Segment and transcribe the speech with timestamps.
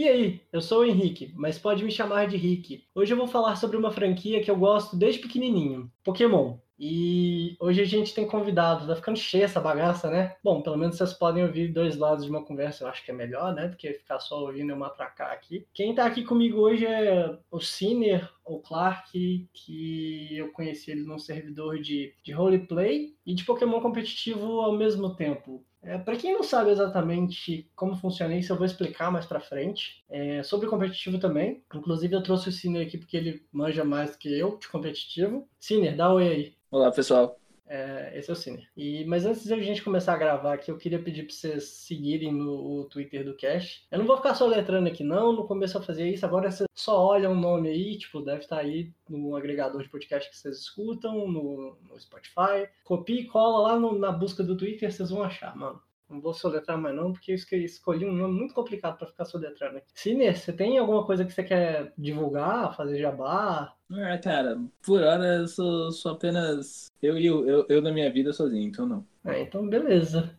[0.00, 2.86] E aí, eu sou o Henrique, mas pode me chamar de Rick.
[2.94, 6.56] Hoje eu vou falar sobre uma franquia que eu gosto desde pequenininho, Pokémon.
[6.78, 10.36] E hoje a gente tem convidados, tá ficando cheia essa bagaça, né?
[10.42, 13.14] Bom, pelo menos vocês podem ouvir dois lados de uma conversa, eu acho que é
[13.14, 13.68] melhor, né?
[13.68, 15.66] Do que ficar só ouvindo eu matracar aqui.
[15.74, 21.18] Quem tá aqui comigo hoje é o Ciner, o Clark, que eu conheci ele num
[21.18, 25.62] servidor de, de roleplay e de Pokémon competitivo ao mesmo tempo.
[25.82, 30.04] É, para quem não sabe exatamente como funciona isso, eu vou explicar mais para frente.
[30.08, 31.62] É, sobre competitivo também.
[31.74, 35.48] Inclusive, eu trouxe o Ciner aqui porque ele manja mais que eu de competitivo.
[35.58, 36.54] Ciner, dá oi aí.
[36.70, 37.39] Olá, pessoal.
[37.72, 38.68] É, esse é o Cine.
[38.76, 41.68] E, mas antes de a gente começar a gravar aqui, eu queria pedir para vocês
[41.68, 43.86] seguirem no Twitter do Cash.
[43.92, 45.32] Eu não vou ficar só letrando aqui, não.
[45.32, 48.56] No começo eu fazia isso, agora vocês só olham o nome aí, tipo, deve estar
[48.56, 52.68] tá aí no agregador de podcast que vocês escutam, no, no Spotify.
[52.82, 55.80] Copia e cola lá no, na busca do Twitter, vocês vão achar, mano.
[56.10, 59.78] Não vou soletrar mais não, porque eu escolhi um nome muito complicado para ficar soletrando
[59.78, 59.86] aqui.
[59.94, 63.72] Cine, você tem alguma coisa que você quer divulgar, fazer jabá?
[63.92, 68.12] É, cara, por hora eu sou, sou apenas eu e eu, eu, eu na minha
[68.12, 69.06] vida sozinho, então não.
[69.24, 70.36] É, então beleza.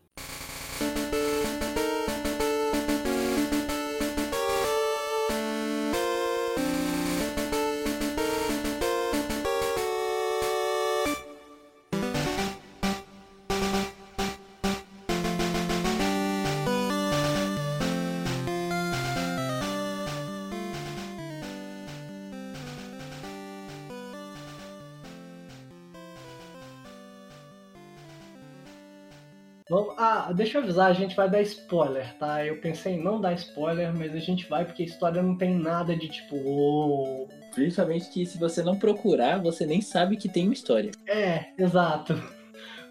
[30.34, 32.46] Deixa eu avisar, a gente vai dar spoiler, tá?
[32.46, 35.56] Eu pensei em não dar spoiler, mas a gente vai porque a história não tem
[35.56, 36.36] nada de tipo.
[36.36, 37.28] Oh.
[37.54, 40.92] Principalmente que se você não procurar, você nem sabe que tem uma história.
[41.08, 42.41] É, exato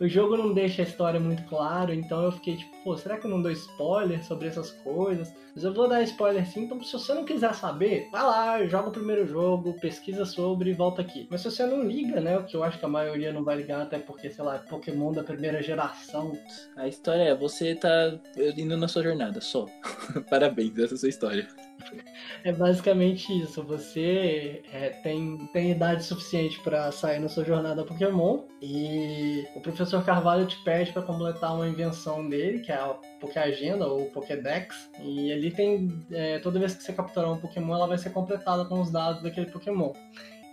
[0.00, 3.26] o jogo não deixa a história muito claro, então eu fiquei tipo, pô, será que
[3.26, 5.32] eu não dou spoiler sobre essas coisas?
[5.54, 8.88] Mas eu vou dar spoiler sim, então se você não quiser saber, vai lá, joga
[8.88, 11.28] o primeiro jogo, pesquisa sobre e volta aqui.
[11.30, 13.56] Mas se você não liga, né, o que eu acho que a maioria não vai
[13.56, 16.38] ligar, até porque, sei lá, é Pokémon da primeira geração.
[16.76, 18.18] A história é, você tá
[18.56, 19.66] indo na sua jornada, só.
[20.30, 21.69] Parabéns, essa é a sua história.
[22.44, 23.62] É basicamente isso.
[23.64, 30.04] Você é, tem, tem idade suficiente para sair na sua jornada Pokémon e o professor
[30.04, 34.90] Carvalho te pede para completar uma invenção dele, que é a Pokéagenda ou Pokédex.
[35.00, 35.88] E ali tem.
[36.10, 39.22] É, toda vez que você capturar um Pokémon, ela vai ser completada com os dados
[39.22, 39.92] daquele Pokémon.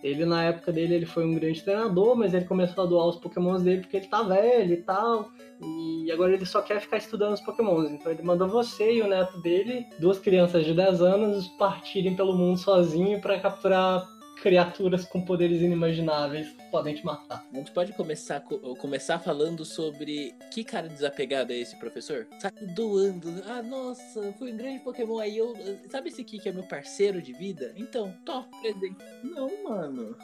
[0.08, 3.18] Ele, na época dele, ele foi um grande treinador, mas ele começou a doar os
[3.18, 5.30] pokémons dele porque ele tá velho e tal.
[5.62, 7.92] E agora ele só quer ficar estudando os pokémons.
[7.92, 12.36] Então ele mandou você e o neto dele, duas crianças de 10 anos, partirem pelo
[12.38, 17.46] mundo sozinho para capturar criaturas com poderes inimagináveis podem te matar.
[17.52, 18.42] A gente pode começar,
[18.80, 22.28] começar falando sobre que cara desapegado é esse professor?
[22.40, 23.44] Sabe, doando.
[23.46, 25.20] Ah, nossa, foi um grande Pokémon.
[25.20, 25.56] Aí eu.
[25.90, 27.74] Sabe esse aqui que é meu parceiro de vida?
[27.76, 29.04] Então, top, presente.
[29.24, 30.16] Não, mano.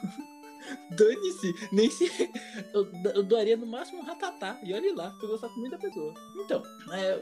[0.91, 2.11] Dane-se, nem se.
[2.73, 4.59] Eu, eu, doaria no máximo um ratatá.
[4.63, 6.13] E olhe lá, se eu gostar muito da pessoa.
[6.43, 7.19] Então, é,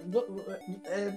[0.85, 1.13] é,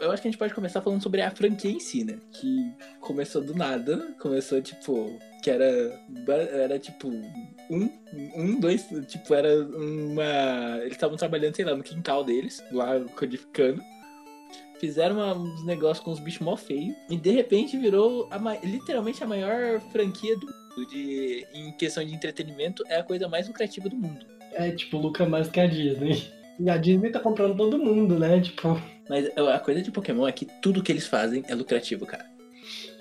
[0.00, 2.18] eu acho que a gente pode começar falando sobre a franquia em si, né?
[2.32, 4.14] Que começou do nada.
[4.20, 5.18] Começou tipo.
[5.42, 6.00] Que era.
[6.52, 7.08] Era tipo.
[7.08, 7.90] Um,
[8.36, 8.86] um, dois.
[9.08, 10.78] Tipo, era uma.
[10.80, 13.82] Eles estavam trabalhando, sei lá, no quintal deles, lá codificando
[14.78, 19.22] fizeram uma, uns negócios com os bichos mó feios e de repente virou a, literalmente
[19.22, 23.96] a maior franquia do de, em questão de entretenimento, é a coisa mais lucrativa do
[23.96, 24.26] mundo.
[24.52, 26.30] É, tipo, lucra mais que a Disney.
[26.58, 28.40] E a Disney tá comprando todo mundo, né?
[28.40, 28.80] Tipo.
[29.08, 32.26] Mas a coisa de Pokémon é que tudo que eles fazem é lucrativo, cara.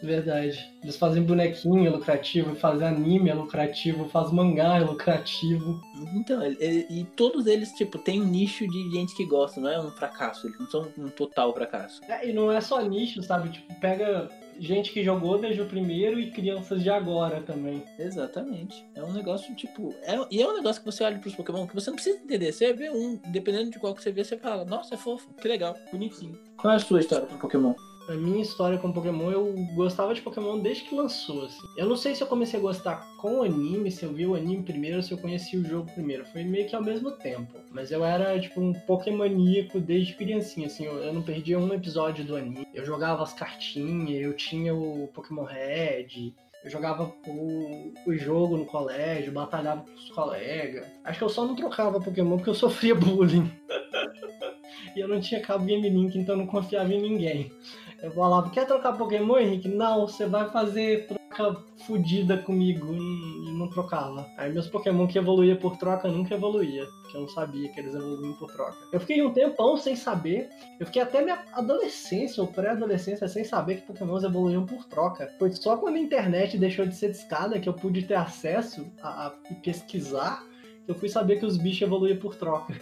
[0.04, 0.72] Verdade.
[0.84, 5.82] Eles fazem bonequinho é lucrativo, fazem anime é lucrativo, fazem mangá é lucrativo.
[6.14, 9.80] Então, e, e todos eles, tipo, tem um nicho de gente que gosta, não é
[9.80, 12.02] um fracasso, eles não são um total fracasso.
[12.08, 13.50] É, e não é só nicho, sabe?
[13.50, 14.30] Tipo, pega
[14.60, 17.84] gente que jogou desde o primeiro e crianças de agora também.
[17.98, 18.86] Exatamente.
[18.96, 19.94] É um negócio, tipo.
[20.04, 22.52] É, e é um negócio que você olha pros Pokémon que você não precisa entender.
[22.52, 25.48] Você vê um, dependendo de qual que você vê, você fala, nossa, é fofo, que
[25.48, 26.38] legal, bonitinho.
[26.58, 27.74] Qual é a sua história com Pokémon?
[28.08, 31.68] A minha história com Pokémon, eu gostava de Pokémon desde que lançou, assim.
[31.76, 34.36] Eu não sei se eu comecei a gostar com o anime, se eu vi o
[34.36, 36.24] anime primeiro se eu conheci o jogo primeiro.
[36.26, 37.58] Foi meio que ao mesmo tempo.
[37.72, 40.86] Mas eu era, tipo, um Pokémoníaco desde criancinha, assim.
[40.86, 42.68] Eu, eu não perdia um episódio do anime.
[42.74, 46.34] Eu jogava as cartinhas, eu tinha o Pokémon Red,
[46.66, 50.86] eu jogava o, o jogo no colégio, batalhava com os colegas.
[51.04, 53.52] Acho que eu só não trocava Pokémon porque eu sofria bullying.
[54.96, 57.52] e eu não tinha cabo Game Link, então eu não confiava em ninguém.
[58.06, 59.68] Eu falava, quer trocar Pokémon, Henrique?
[59.68, 64.30] Não, você vai fazer troca fodida comigo e não trocava.
[64.38, 67.96] Aí meus Pokémon que evoluía por troca nunca evoluía, porque eu não sabia que eles
[67.96, 68.78] evoluíam por troca.
[68.94, 70.48] Eu fiquei um tempão sem saber,
[70.80, 75.28] eu fiquei até minha adolescência ou pré-adolescência sem saber que Pokémons evoluíam por troca.
[75.40, 79.26] Foi só quando a internet deixou de ser discada que eu pude ter acesso a,
[79.26, 79.30] a
[79.64, 80.44] pesquisar
[80.86, 82.80] que eu fui saber que os bichos evoluíam por troca.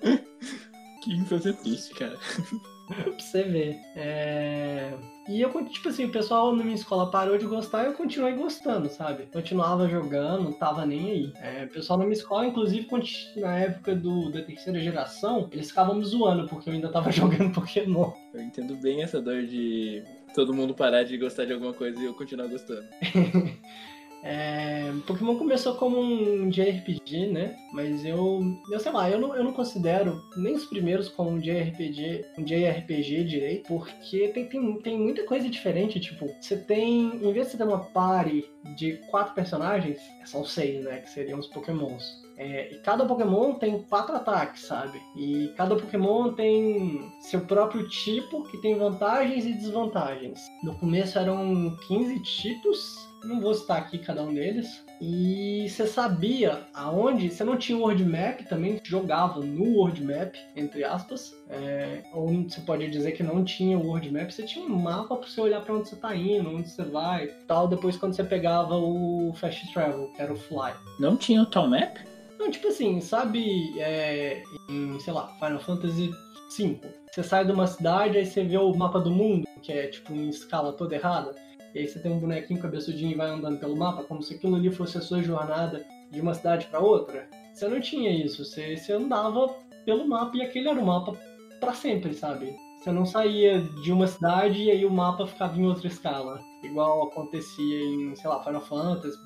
[1.04, 2.16] que infância triste, cara.
[3.04, 3.80] pra você ver.
[3.94, 4.92] É...
[5.28, 8.32] E eu, tipo assim, o pessoal na minha escola parou de gostar e eu continuei
[8.32, 9.28] gostando, sabe?
[9.30, 11.32] Continuava jogando, não tava nem aí.
[11.36, 12.88] É, o pessoal na minha escola, inclusive,
[13.36, 17.52] na época do, da terceira geração, eles ficavam me zoando porque eu ainda tava jogando
[17.52, 18.10] Pokémon.
[18.32, 20.02] Eu entendo bem essa dor de
[20.34, 22.86] todo mundo parar de gostar de alguma coisa e eu continuar gostando.
[24.22, 27.56] É, Pokémon começou como um JRPG, né?
[27.72, 31.38] Mas eu, eu sei lá, eu não, eu não considero nem os primeiros como um
[31.38, 36.00] JRPG, um JRPG direito, porque tem, tem, tem muita coisa diferente.
[36.00, 38.44] Tipo, você tem, em vez de você ter uma party
[38.76, 40.98] de quatro personagens, são seis, né?
[40.98, 42.28] Que seriam os Pokémons.
[42.38, 45.02] É, e cada Pokémon tem quatro ataques, sabe?
[45.16, 50.40] E cada Pokémon tem seu próprio tipo, que tem vantagens e desvantagens.
[50.62, 54.84] No começo eram 15 tipos, não vou citar aqui cada um deles.
[55.00, 57.30] E você sabia aonde?
[57.30, 61.36] Você não tinha World Map, também jogava no World Map, entre aspas.
[61.48, 65.28] É, ou você pode dizer que não tinha World Map, você tinha um mapa para
[65.28, 67.68] você olhar para onde você tá indo, onde você vai tal.
[67.68, 70.72] Depois, quando você pegava o Fast Travel, que era o Fly.
[70.98, 71.98] Não tinha o Tal Map?
[72.38, 76.10] Não, tipo assim, sabe, é, em, sei lá, Final Fantasy
[76.56, 76.80] V,
[77.10, 80.12] você sai de uma cidade, aí você vê o mapa do mundo, que é tipo
[80.12, 81.34] em escala toda errada.
[81.74, 84.56] E aí você tem um bonequinho cabeçudinho e vai andando pelo mapa, como se aquilo
[84.56, 87.28] ali fosse a sua jornada de uma cidade para outra.
[87.52, 89.54] Você não tinha isso, você, você andava
[89.84, 91.16] pelo mapa e aquele era o mapa
[91.60, 92.54] para sempre, sabe?
[92.78, 96.40] Você não saía de uma cidade e aí o mapa ficava em outra escala.
[96.62, 99.18] Igual acontecia em, sei lá, Final Fantasy,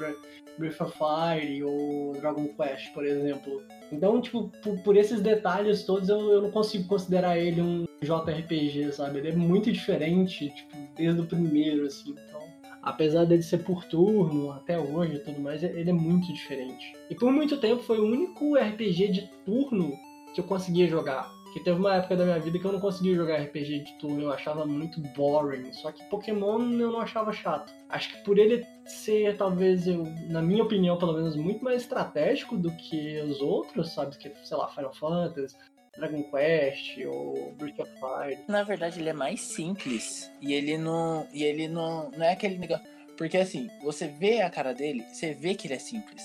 [0.58, 3.62] Breath of Fire ou Dragon Quest, por exemplo.
[3.90, 8.92] Então, tipo, por, por esses detalhes todos, eu, eu, não consigo considerar ele um JRPG,
[8.92, 9.18] sabe?
[9.18, 12.14] Ele é muito diferente, tipo, desde o primeiro, assim.
[12.82, 16.93] Apesar dele ser por turno, até hoje e tudo mais, ele é muito diferente.
[17.08, 19.93] E por muito tempo foi o único RPG de turno
[20.34, 21.31] que eu conseguia jogar.
[21.52, 24.23] Que teve uma época da minha vida que eu não conseguia jogar RPG de turno,
[24.23, 25.70] eu achava muito boring.
[25.75, 27.73] Só que Pokémon eu não achava chato.
[27.90, 32.56] Acho que por ele ser, talvez, eu, na minha opinião, pelo menos, muito mais estratégico
[32.56, 34.17] do que os outros, sabe?
[34.17, 35.55] Que, sei lá, Final Fantasy,
[35.96, 38.38] Dragon Quest ou Breath of Fire.
[38.48, 40.30] Na verdade, ele é mais simples.
[40.40, 41.28] E ele não.
[41.32, 42.10] E ele não.
[42.10, 42.84] Não é aquele negócio.
[43.16, 46.22] Porque assim, você vê a cara dele, você vê que ele é simples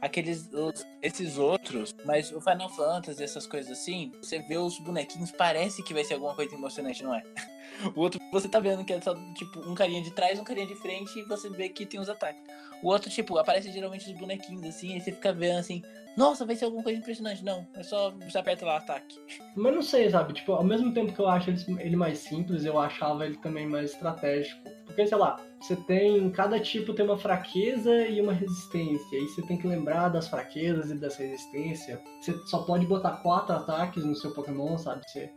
[0.00, 5.30] aqueles os, esses outros, mas o Final Fantasy, essas coisas assim, você vê os bonequinhos,
[5.30, 7.22] parece que vai ser alguma coisa emocionante, não é?
[7.94, 10.66] O outro, você tá vendo que é só, tipo, um carinha de trás, um carinha
[10.66, 12.42] de frente, e você vê que tem os ataques.
[12.82, 15.82] O outro, tipo, aparece geralmente os bonequinhos assim, e você fica vendo assim,
[16.16, 17.44] nossa, vai ser alguma coisa impressionante.
[17.44, 19.18] Não, é só você aperta lá ataque.
[19.54, 20.32] Mas não sei, sabe?
[20.32, 23.92] Tipo, ao mesmo tempo que eu acho ele mais simples, eu achava ele também mais
[23.92, 24.60] estratégico.
[24.84, 26.30] Porque, sei lá, você tem.
[26.30, 29.16] Cada tipo tem uma fraqueza e uma resistência.
[29.16, 32.02] E você tem que lembrar das fraquezas e dessa resistência.
[32.20, 35.08] Você só pode botar quatro ataques no seu Pokémon, sabe?
[35.08, 35.30] Você,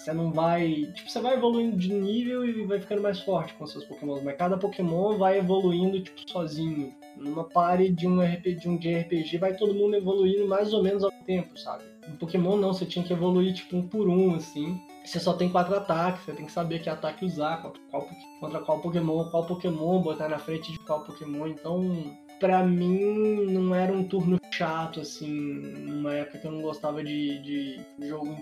[0.00, 0.90] você não vai.
[0.94, 4.20] Tipo, você vai evoluindo de nível e vai ficando mais forte com seus Pokémon.
[4.22, 6.94] Mas cada Pokémon vai evoluindo, tipo, sozinho.
[7.16, 11.04] Numa party de um RPG, de um JRPG, vai todo mundo evoluindo mais ou menos
[11.04, 11.84] ao tempo, sabe?
[12.08, 15.48] No Pokémon não, você tinha que evoluir, tipo, um por um, assim você só tem
[15.48, 18.08] quatro ataques, você tem que saber que ataque usar, qual, qual,
[18.38, 21.46] contra qual Pokémon, qual Pokémon botar na frente de qual Pokémon.
[21.46, 27.04] Então, pra mim, não era um turno chato, assim, numa época que eu não gostava
[27.04, 28.36] de, de jogo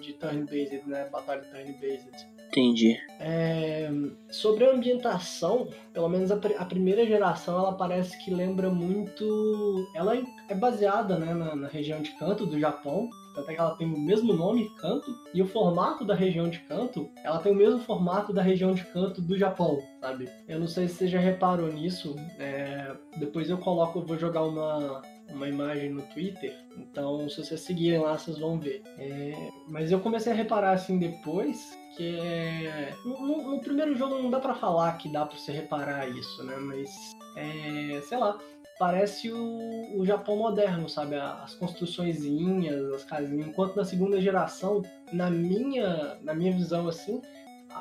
[0.00, 1.08] de turn-based, né?
[1.10, 2.26] Batalha turn-based.
[2.48, 2.98] Entendi.
[3.18, 3.90] É,
[4.30, 9.88] sobre a ambientação, pelo menos a, a, primeira geração, ela parece que lembra muito.
[9.94, 10.18] Ela
[10.48, 13.08] é baseada né, na, na região de Kanto do Japão,
[13.40, 17.08] até que ela tem o mesmo nome, Kanto, e o formato da região de Kanto,
[17.24, 20.28] ela tem o mesmo formato da região de Kanto do Japão, sabe?
[20.48, 22.94] Eu não sei se você já reparou nisso, é...
[23.16, 28.00] depois eu coloco, eu vou jogar uma, uma imagem no Twitter, então se vocês seguirem
[28.00, 28.82] lá, vocês vão ver.
[28.98, 29.50] É...
[29.68, 32.94] Mas eu comecei a reparar assim depois que é...
[33.04, 36.56] no, no, primeiro jogo não dá para falar que dá para você reparar isso, né?
[36.56, 36.90] Mas
[37.36, 38.00] é...
[38.02, 38.38] sei lá,
[38.82, 41.14] parece o, o Japão moderno, sabe?
[41.14, 43.46] As construçõezinhas, as casinhas.
[43.46, 47.22] Enquanto na segunda geração, na minha, na minha visão, assim,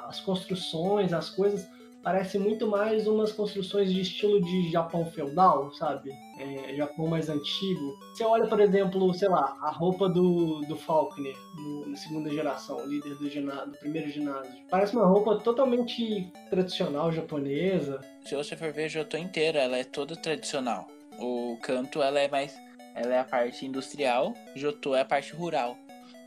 [0.08, 1.68] as construções, as coisas
[2.04, 6.12] parece muito mais umas construções de estilo de Japão feudal, sabe?
[6.40, 7.98] É, Japão mais antigo.
[8.14, 12.86] Você olha, por exemplo, sei lá, a roupa do, do Faulkner, no, na segunda geração,
[12.86, 13.30] líder do,
[13.72, 14.54] do primeiro ginásio.
[14.70, 18.02] Parece uma roupa totalmente tradicional japonesa.
[18.22, 20.88] Se você for ver Jotô inteira, ela é toda tradicional.
[21.20, 22.56] O canto, ela é mais...
[22.94, 25.78] Ela é a parte industrial, Jotô é a parte rural.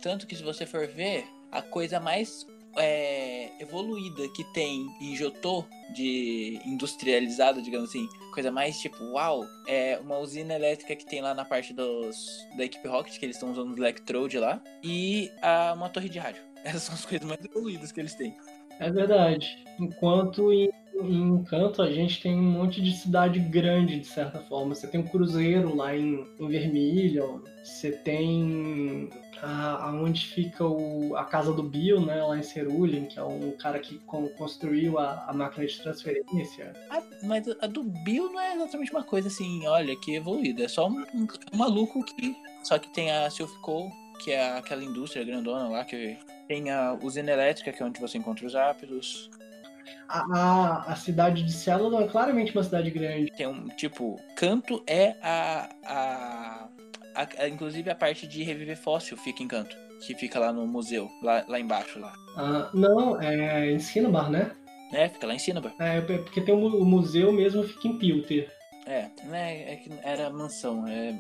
[0.02, 5.64] Tanto que se você for ver, a coisa mais é, evoluída que tem em Jotô,
[5.94, 11.34] de industrializada, digamos assim, coisa mais tipo, uau, é uma usina elétrica que tem lá
[11.34, 12.16] na parte dos,
[12.56, 16.18] da equipe Rocket, que eles estão usando os Electrode lá, e a, uma torre de
[16.18, 16.42] rádio.
[16.64, 18.34] Essas são as coisas mais evoluídas que eles têm.
[18.80, 19.64] É verdade.
[19.78, 24.74] Enquanto em, em Encanto a gente tem um monte de cidade grande, de certa forma.
[24.74, 29.10] Você tem um cruzeiro lá em, em Vermilion, você tem
[29.42, 33.78] aonde fica o, a casa do Bill, né, lá em Cerulin, que é um cara
[33.78, 36.72] que con, construiu a, a, máquina de transferência.
[36.90, 40.64] Ah, mas a do Bill não é exatamente uma coisa assim, olha, que evoluída.
[40.64, 42.36] É só um, um, um maluco que.
[42.62, 46.16] Só que tem a Silphco, que é aquela indústria grandona lá, que
[46.48, 49.30] tem a usina elétrica, que é onde você encontra os ápidos.
[50.08, 53.30] A, a, a, cidade de Célula é claramente uma cidade grande.
[53.32, 56.68] Tem um, tipo, Canto é a, a
[57.14, 59.76] a, a, inclusive a parte de reviver fóssil fica em canto.
[60.00, 62.12] Que fica lá no museu, lá, lá embaixo lá.
[62.36, 64.50] Ah, não, é em Cinnabar, né?
[64.92, 65.74] É, fica lá em Cinnabar.
[65.78, 68.52] É, porque tem o, o museu mesmo fica em Pilter.
[68.86, 71.18] É, né, é que era mansão, é,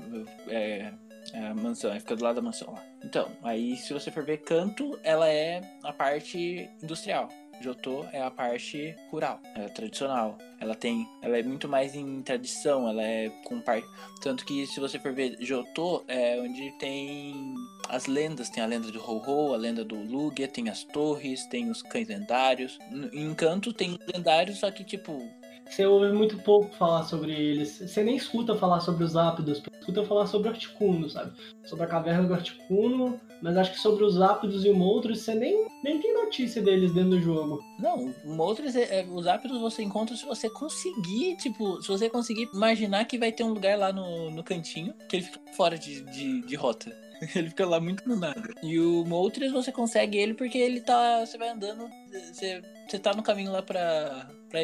[0.48, 0.92] é,
[1.32, 2.82] é mansão, é, fica do lado da mansão lá.
[3.02, 7.28] Então, aí se você for ver canto, ela é a parte industrial.
[7.60, 10.38] Jotô é a parte rural, é tradicional.
[10.60, 13.86] Ela tem, ela é muito mais em tradição, ela é com parte,
[14.22, 17.54] tanto que se você for ver Jotô é onde tem
[17.88, 21.70] as lendas, tem a lenda do Ho-Ho, a lenda do Lugia, tem as torres, tem
[21.70, 22.78] os cães lendários.
[23.12, 25.22] Em Encanto tem lendários, só que tipo
[25.66, 27.78] você ouve muito pouco falar sobre eles.
[27.78, 31.32] Você nem escuta falar sobre os ápidos, escuta falar sobre o Articuno, sabe?
[31.64, 35.34] Sobre a caverna do Articuno, mas acho que sobre os ápidos e o Moltres você
[35.34, 37.62] nem, nem tem notícia deles dentro do jogo.
[37.78, 42.08] Não, o Moltres, é, é, os ápidos você encontra se você conseguir, tipo, se você
[42.08, 45.78] conseguir imaginar que vai ter um lugar lá no, no cantinho que ele fica fora
[45.78, 46.94] de, de, de rota.
[47.34, 48.42] Ele fica lá muito no nada.
[48.62, 51.24] E o Moltres você consegue ele porque ele tá.
[51.24, 54.60] Você vai andando, você, você tá no caminho lá pra, pra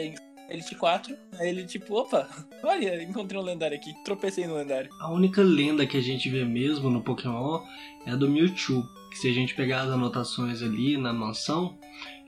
[0.50, 1.16] Elite 4.
[1.38, 2.28] Aí ele, tipo, opa,
[2.62, 4.90] olha, encontrei um lendário aqui, tropecei no lendário.
[5.00, 7.61] A única lenda que a gente vê mesmo no Pokémon
[8.04, 8.83] é a do Mewtwo.
[9.11, 11.76] Que se a gente pegar as anotações ali na mansão,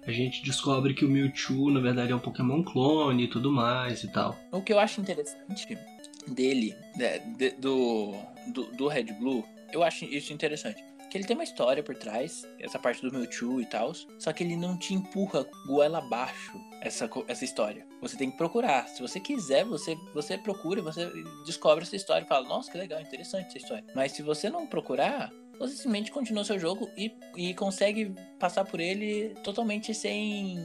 [0.05, 4.03] a gente descobre que o Mewtwo, na verdade, é um Pokémon clone e tudo mais
[4.03, 4.37] e tal.
[4.51, 5.79] O que eu acho interessante
[6.27, 8.15] dele, de, de, do,
[8.49, 12.49] do, do Red Blue, eu acho isso interessante que ele tem uma história por trás,
[12.59, 17.07] essa parte do Mewtwo e tal, só que ele não te empurra goela abaixo essa,
[17.29, 17.87] essa história.
[18.03, 18.89] Você tem que procurar.
[18.89, 21.11] Se você quiser, você, você procura, você
[21.47, 23.85] descobre essa história e fala, nossa, que legal, interessante essa história.
[23.95, 28.81] Mas se você não procurar, você simplesmente continua seu jogo e, e consegue passar por
[28.81, 30.59] ele totalmente sem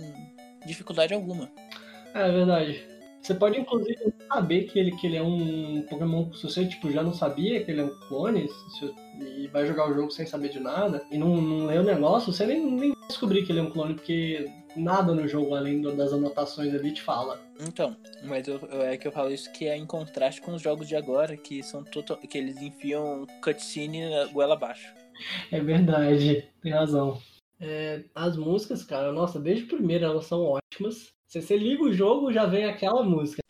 [0.66, 1.52] dificuldade alguma.
[2.16, 2.97] É verdade.
[3.28, 6.32] Você pode, inclusive, saber que ele, que ele é um Pokémon.
[6.32, 8.50] Se você tipo, já não sabia que ele é um clone
[9.20, 12.32] e vai jogar o jogo sem saber de nada e não, não lê o negócio,
[12.32, 16.14] você nem, nem descobrir que ele é um clone, porque nada no jogo, além das
[16.14, 17.38] anotações ali, te fala.
[17.60, 20.62] Então, mas eu, eu, é que eu falo isso que é em contraste com os
[20.62, 24.96] jogos de agora, que são total, que eles enfiam cutscene na goela abaixo.
[25.52, 27.22] É verdade, tem razão.
[27.60, 31.17] É, as músicas, cara, nossa, desde o primeiro elas são ótimas.
[31.28, 33.42] Se você liga o jogo, já vem aquela música.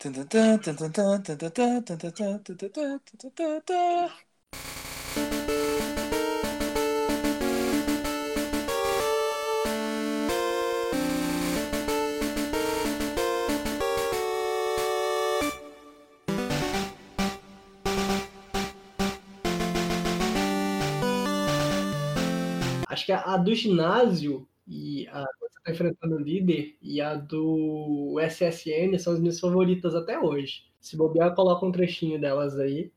[22.88, 25.24] Acho que a do ginásio e a
[25.68, 30.62] tá enfrentando o líder e a do SSN são as minhas favoritas até hoje.
[30.80, 32.90] Se bobear, coloca um trechinho delas aí.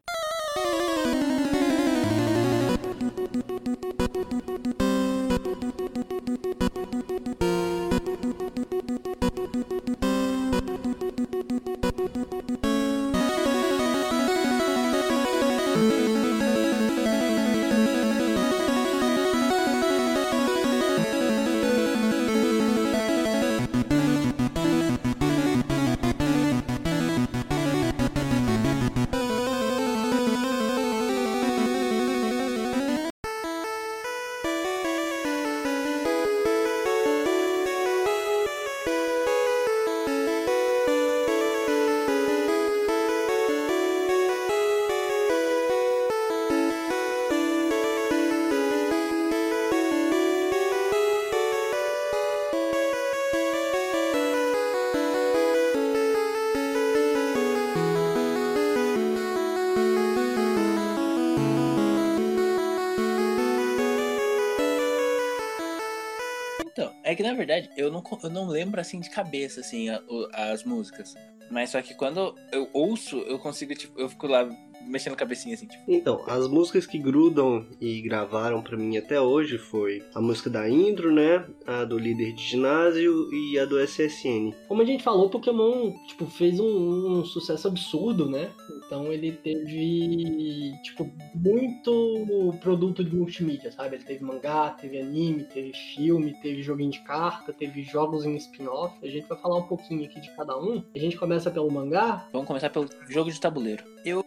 [67.21, 70.63] Que na verdade eu não, eu não lembro assim de cabeça assim a- o- as
[70.63, 71.13] músicas.
[71.49, 74.49] Mas só que quando eu ouço, eu consigo, tipo, eu fico lá
[74.87, 75.83] mexendo a cabecinha assim, tipo.
[75.87, 80.67] Então, as músicas que grudam e gravaram pra mim até hoje foi a música da
[80.69, 81.45] intro, né?
[81.67, 84.53] A do líder de ginásio e a do SSN.
[84.67, 88.49] Como a gente falou, Pokémon, tipo, fez um, um sucesso absurdo, né?
[88.91, 93.95] Então ele teve, tipo, muito produto de multimídia, sabe?
[93.95, 98.93] Ele teve mangá, teve anime, teve filme, teve joguinho de carta, teve jogos em spin-off.
[99.01, 100.83] A gente vai falar um pouquinho aqui de cada um.
[100.93, 102.27] A gente começa pelo mangá.
[102.33, 103.81] Vamos começar pelo jogo de tabuleiro.
[104.03, 104.25] Eu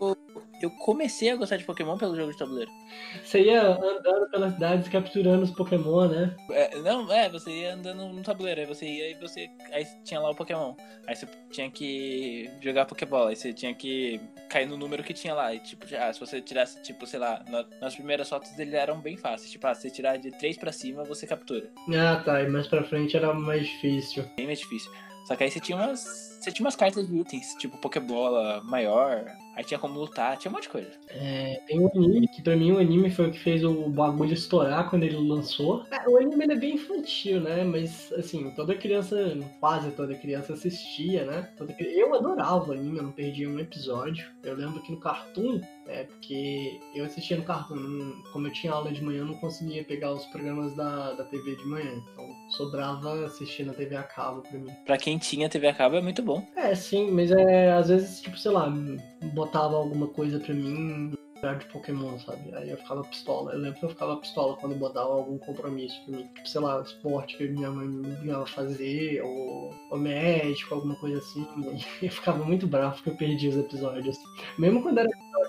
[0.64, 2.70] eu comecei a gostar de Pokémon pelo jogo de tabuleiro.
[3.22, 6.34] Você ia andando pelas cidades capturando os Pokémon, né?
[6.50, 9.48] É, não, é, você ia andando no tabuleiro, aí você ia e você.
[9.72, 10.74] Aí tinha lá o Pokémon.
[11.06, 15.34] Aí você tinha que jogar Pokébola, aí você tinha que cair no número que tinha
[15.34, 15.54] lá.
[15.54, 19.00] E tipo, ah, se você tirasse, tipo, sei lá, na- nas primeiras fotos dele eram
[19.00, 19.50] bem fáceis.
[19.50, 21.70] Tipo, ah, se você tirar de 3 pra cima, você captura.
[21.94, 22.42] Ah, tá.
[22.42, 24.24] E mais pra frente era mais difícil.
[24.36, 24.90] Bem mais difícil.
[25.26, 26.33] Só que aí você tinha umas.
[26.44, 29.24] Você tinha umas cartas de itens, tipo Pokébola maior,
[29.56, 30.90] aí tinha como lutar, tinha um monte de coisa.
[31.08, 34.34] É, tem um anime, que pra mim o anime foi o que fez o bagulho
[34.34, 35.86] estourar quando ele lançou.
[35.90, 37.64] É, o anime é bem infantil, né?
[37.64, 39.16] Mas, assim, toda criança,
[39.58, 41.48] quase toda criança assistia, né?
[41.78, 44.30] Eu adorava o anime, eu não perdia um episódio.
[44.42, 48.92] Eu lembro que no Cartoon, é porque eu assistia no Cartoon, como eu tinha aula
[48.92, 52.02] de manhã, eu não conseguia pegar os programas da, da TV de manhã.
[52.12, 54.70] Então, sobrava assistir na TV a cabo pra mim.
[54.84, 56.33] Pra quem tinha TV a cabo é muito bom.
[56.56, 58.72] É, sim, mas é, às vezes, tipo, sei lá,
[59.34, 61.12] botava alguma coisa pra mim
[61.44, 62.54] lugar de Pokémon, sabe?
[62.54, 63.52] Aí eu ficava pistola.
[63.52, 66.28] Eu lembro que eu ficava pistola quando botava algum compromisso pra mim.
[66.34, 70.96] Tipo, sei lá, esporte que minha mãe me obrigava a fazer, ou, ou médico, alguma
[70.96, 71.46] coisa assim.
[72.00, 74.18] E eu ficava muito bravo porque eu perdi os episódios.
[74.58, 75.08] Mesmo quando era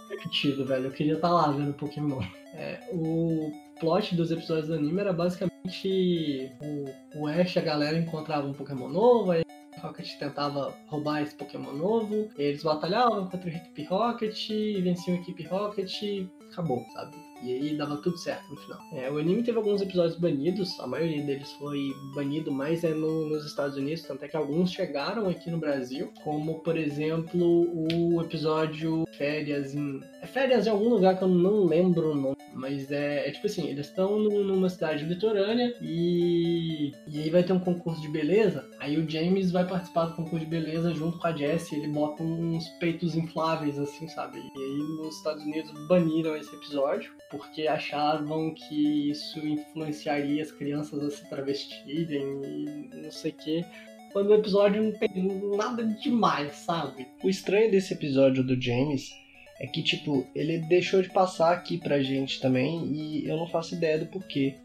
[0.09, 2.21] repetido, velho, eu queria estar lá vendo Pokémon.
[2.57, 3.51] É, o
[3.81, 8.87] plot dos episódios do anime era basicamente o, o Ash a galera encontravam um Pokémon
[8.87, 9.43] novo, aí
[9.85, 14.47] Rocket tentava roubar esse Pokémon novo, eles batalhavam contra a equipe Rocket,
[14.81, 17.24] venciam a equipe Rocket acabou, sabe?
[17.43, 18.79] E aí dava tudo certo no final.
[18.93, 23.27] É, o anime teve alguns episódios banidos, a maioria deles foi banido, mas é no-
[23.27, 28.21] nos Estados Unidos, tanto é que alguns chegaram aqui no Brasil, como por exemplo o
[28.21, 30.01] episódio Férias em.
[30.21, 33.47] É férias em algum lugar que eu não lembro o nome, mas é, é tipo
[33.47, 36.91] assim, eles estão num- numa cidade litorânea e.
[37.07, 38.67] E aí vai ter um concurso de beleza.
[38.79, 41.77] Aí o James vai participar do concurso de beleza junto com a Jessie.
[41.77, 44.39] Ele bota uns peitos infláveis, assim, sabe?
[44.39, 51.03] E aí nos Estados Unidos baniram esse episódio porque achavam que isso influenciaria as crianças
[51.03, 53.65] a se travestirem e não sei o quê.
[54.11, 55.09] Quando o episódio não tem
[55.57, 57.07] nada demais, sabe?
[57.23, 59.11] O estranho desse episódio do James
[59.59, 63.75] é que, tipo, ele deixou de passar aqui pra gente também e eu não faço
[63.75, 64.55] ideia do porquê.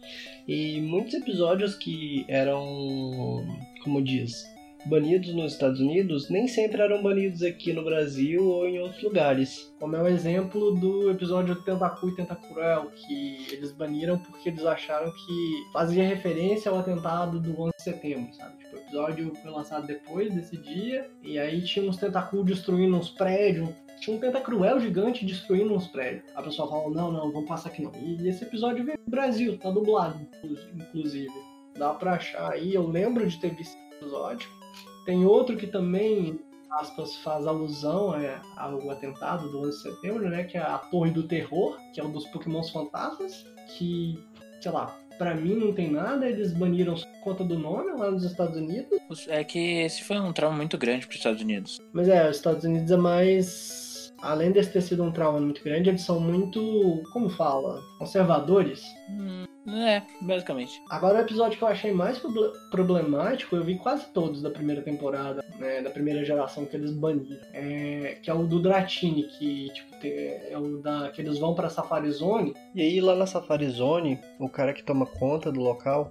[0.46, 3.46] E muitos episódios que eram,
[3.84, 4.49] como diz,
[4.86, 9.72] banidos nos Estados Unidos, nem sempre eram banidos aqui no Brasil ou em outros lugares.
[9.78, 15.10] Como é o exemplo do episódio Tentacu e Tentacruel, que eles baniram porque eles acharam
[15.10, 18.58] que fazia referência ao atentado do 11 de setembro, sabe?
[18.58, 23.10] Tipo, o episódio foi lançado depois desse dia, e aí tinha uns Tentacu destruindo uns
[23.10, 23.68] prédios,
[24.00, 26.24] tinha um Tentacruel gigante destruindo uns prédios.
[26.34, 27.92] A pessoa falou, não, não, vamos passar aqui não.
[27.94, 30.26] E esse episódio veio do Brasil, tá dublado,
[30.74, 31.32] inclusive.
[31.78, 34.59] Dá pra achar aí, eu lembro de ter visto esse episódio.
[35.04, 40.44] Tem outro que também aspas, faz alusão é, ao atentado do 11 de setembro, né?
[40.44, 43.44] Que é a Torre do Terror, que é um dos Pokémons fantasmas,
[43.76, 44.22] que,
[44.60, 48.56] sei lá, pra mim não tem nada, eles baniram conta do nome lá nos Estados
[48.56, 48.98] Unidos.
[49.08, 51.78] Os- É que esse foi um trauma muito grande pros Estados Unidos.
[51.92, 53.90] Mas é, os Estados Unidos é mais.
[54.22, 58.82] Além desse ter sido um trauma muito grande, eles são muito, como fala, conservadores.
[59.08, 59.44] Hum,
[59.78, 60.80] é, basicamente.
[60.90, 64.82] Agora, o episódio que eu achei mais proble- problemático, eu vi quase todos da primeira
[64.82, 67.40] temporada, né, da primeira geração que eles baniram.
[67.52, 70.10] É, que é o do Dratini, que tipo, tem-
[70.50, 72.54] é o da, que eles vão pra Safari Zone.
[72.74, 76.10] E aí lá na Safari Zone, o cara que toma conta do local,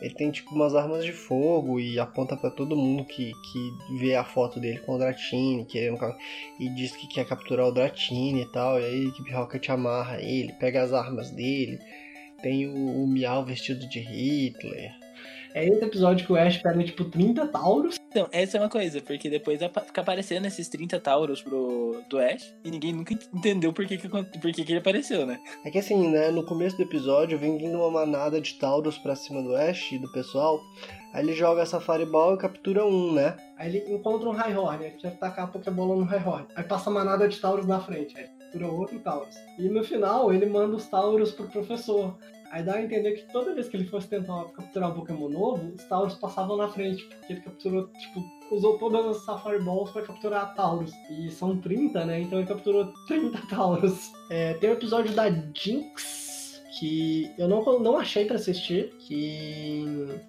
[0.00, 4.14] ele tem tipo umas armas de fogo e aponta pra todo mundo que, que vê
[4.14, 6.16] a foto dele com o Dratini, querendo ca-
[6.60, 8.78] e diz que quer capturar o Dratini e tal.
[8.80, 11.78] E aí a equipe Rocket amarra ele, pega as armas dele.
[12.42, 14.92] Tem o, o Miau vestido de Hitler.
[15.54, 17.98] É esse episódio que o Ash pega tipo 30 Tauros.
[18.10, 22.54] Então, essa é uma coisa, porque depois fica aparecendo esses 30 Tauros pro, do Ash
[22.64, 25.40] e ninguém nunca entendeu por que, que, por que, que ele apareceu, né?
[25.64, 29.16] É que assim, né, no começo do episódio vem vindo uma manada de Tauros pra
[29.16, 30.60] cima do Ash e do pessoal.
[31.12, 33.36] Aí ele joga a Safari Ball e captura um, né?
[33.56, 36.46] Aí ele encontra um Rhyhorn, ele quer tacar a Pokébola no Rhyhorn.
[36.54, 39.36] Aí passa a manada de Tauros na frente, aí captura outro Taurus.
[39.58, 42.16] E no final ele manda os Tauros pro professor.
[42.50, 45.74] Aí dá a entender que toda vez que ele fosse tentar capturar um Pokémon novo,
[45.74, 50.02] os Tauros passavam na frente, porque ele capturou, tipo, usou todas as Safari Balls pra
[50.02, 50.90] capturar Taurus.
[51.10, 52.22] E são 30, né?
[52.22, 54.12] Então ele capturou 30 Taurus.
[54.30, 56.27] É, tem o episódio da Jinx,
[56.78, 59.84] que eu não, não achei para assistir, que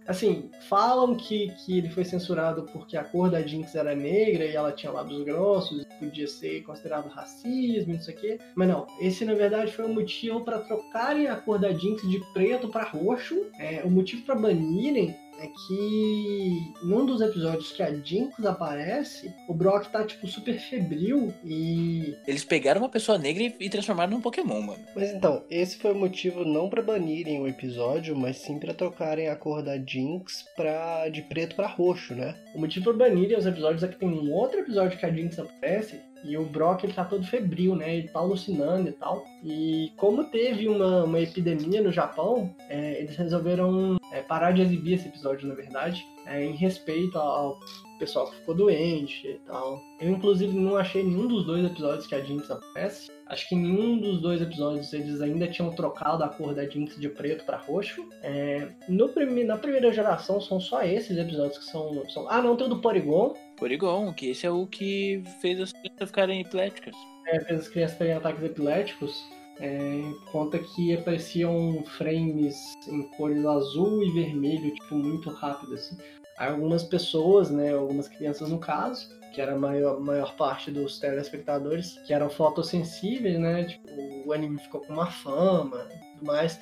[0.07, 4.55] assim, falam que, que ele foi censurado porque a cor da Jinx era negra e
[4.55, 8.39] ela tinha lábios grossos, podia ser considerado racismo, não sei o quê.
[8.55, 12.01] Mas não, esse na verdade foi o um motivo para trocarem a cor da Jinx
[12.09, 13.45] de preto para roxo.
[13.59, 19.53] É, o motivo para banirem é que num dos episódios que a Jinx aparece, o
[19.53, 22.15] Brock tá, tipo, super febril e.
[22.27, 24.83] Eles pegaram uma pessoa negra e transformaram num Pokémon, mano.
[24.95, 29.29] Mas então, esse foi o motivo não para banirem o episódio, mas sim para trocarem
[29.29, 31.09] a cor da Jinx pra...
[31.09, 32.35] de preto para roxo, né?
[32.53, 35.39] O motivo pra banirem os episódios é que tem um outro episódio que a Jinx
[35.39, 37.97] aparece e o Brock ele tá todo febril, né?
[37.97, 39.23] Ele tá alucinando e tal.
[39.43, 44.93] E como teve uma, uma epidemia no Japão, é, eles resolveram é, parar de exibir
[44.93, 47.59] esse episódio, na verdade, é, em respeito ao
[47.97, 49.79] pessoal que ficou doente e tal.
[49.99, 53.11] Eu, inclusive, não achei nenhum dos dois episódios que a Jinx aparece.
[53.27, 57.09] Acho que nenhum dos dois episódios eles ainda tinham trocado a cor da Jinx de
[57.09, 58.03] preto para roxo.
[58.23, 62.27] É, no prime na primeira geração são só esses episódios que são, são.
[62.29, 63.35] Ah, não, tem o do Porygon.
[63.59, 66.95] Porygon, que esse é o que fez as crianças ficarem epiléticas.
[67.27, 69.29] É, fez as crianças terem ataques epiléticos.
[69.59, 72.55] É, conta que apareciam frames
[72.87, 75.97] em cores azul e vermelho, tipo, muito rápido, assim.
[76.37, 81.99] Algumas pessoas, né, algumas crianças no caso, que era a maior, maior parte dos telespectadores,
[82.07, 83.89] que eram fotossensíveis, né, tipo,
[84.25, 86.57] o anime ficou com uma fama e tudo mais.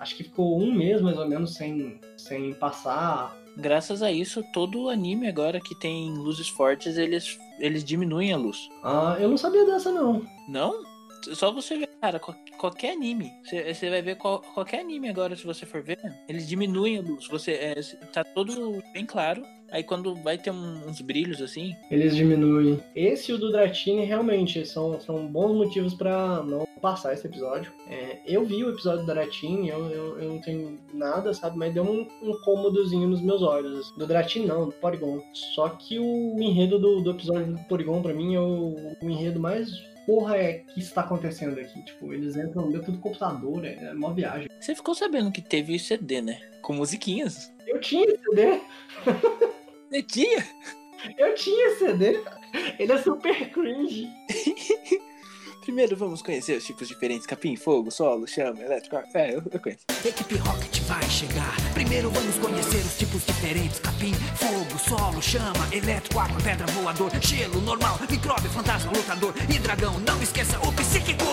[0.00, 3.38] Acho que ficou um mês, mais ou menos, sem, sem passar.
[3.54, 8.56] Graças a isso, todo anime agora que tem luzes fortes, eles, eles diminuem a luz.
[8.82, 10.24] Ah, eu não sabia dessa, não.
[10.48, 10.82] Não?
[11.34, 12.18] Só você ver, cara,
[12.56, 13.30] qualquer anime.
[13.44, 17.28] Você vai ver qual, qualquer anime agora, se você for ver, eles diminuem a luz.
[17.28, 17.74] Você é,
[18.10, 19.44] tá todo bem claro.
[19.70, 21.76] Aí quando vai ter um, uns brilhos assim.
[21.90, 22.82] Eles diminuem.
[22.96, 27.72] Esse e o do Dratini realmente são, são bons motivos para não passar esse episódio.
[27.88, 31.56] É, eu vi o episódio do Dratini, eu, eu, eu, não tenho nada, sabe?
[31.58, 33.80] Mas deu um, um cômodozinho nos meus olhos.
[33.80, 33.98] Assim.
[33.98, 35.22] Do Dratini não, do Porygon.
[35.32, 39.38] Só que o enredo do, do episódio do Porygon, para mim, é o, o enredo
[39.38, 39.70] mais
[40.06, 41.82] porra é que está acontecendo aqui?
[41.84, 44.48] Tipo, eles entram dentro do computador, é, é uma viagem.
[44.58, 46.40] Você ficou sabendo que teve CD, né?
[46.62, 47.52] Com musiquinhas.
[47.66, 48.60] Eu tinha CD.
[49.88, 50.46] Você tinha?
[51.16, 52.20] Eu tinha CD.
[52.78, 54.08] Ele é super cringe.
[55.70, 58.96] Primeiro vamos conhecer os tipos diferentes: capim, fogo, solo, chama, elétrico.
[59.14, 59.84] É, eu, eu conheço.
[60.04, 61.54] Equipe Rocket vai chegar.
[61.72, 67.60] Primeiro vamos conhecer os tipos diferentes: capim, fogo, solo, chama, elétrico, água, pedra, voador, gelo,
[67.60, 70.00] normal, micróbio, fantasma, lutador e dragão.
[70.00, 71.24] Não esqueça o psíquico.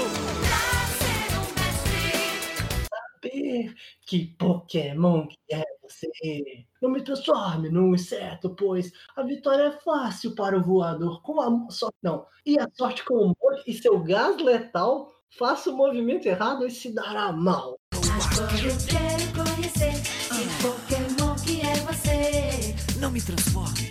[2.93, 3.73] Saber
[4.05, 6.65] que Pokémon que é você.
[6.81, 11.21] Não me transforme num inseto, pois a vitória é fácil para o voador.
[11.21, 11.95] Com a sorte.
[12.01, 12.25] Não.
[12.45, 16.71] E a sorte com o molho e seu gás letal, faça o movimento errado e
[16.71, 17.77] se dará mal.
[17.93, 19.93] Agora eu quero conhecer
[20.29, 22.99] que Pokémon que é você.
[22.99, 23.86] Não me transforme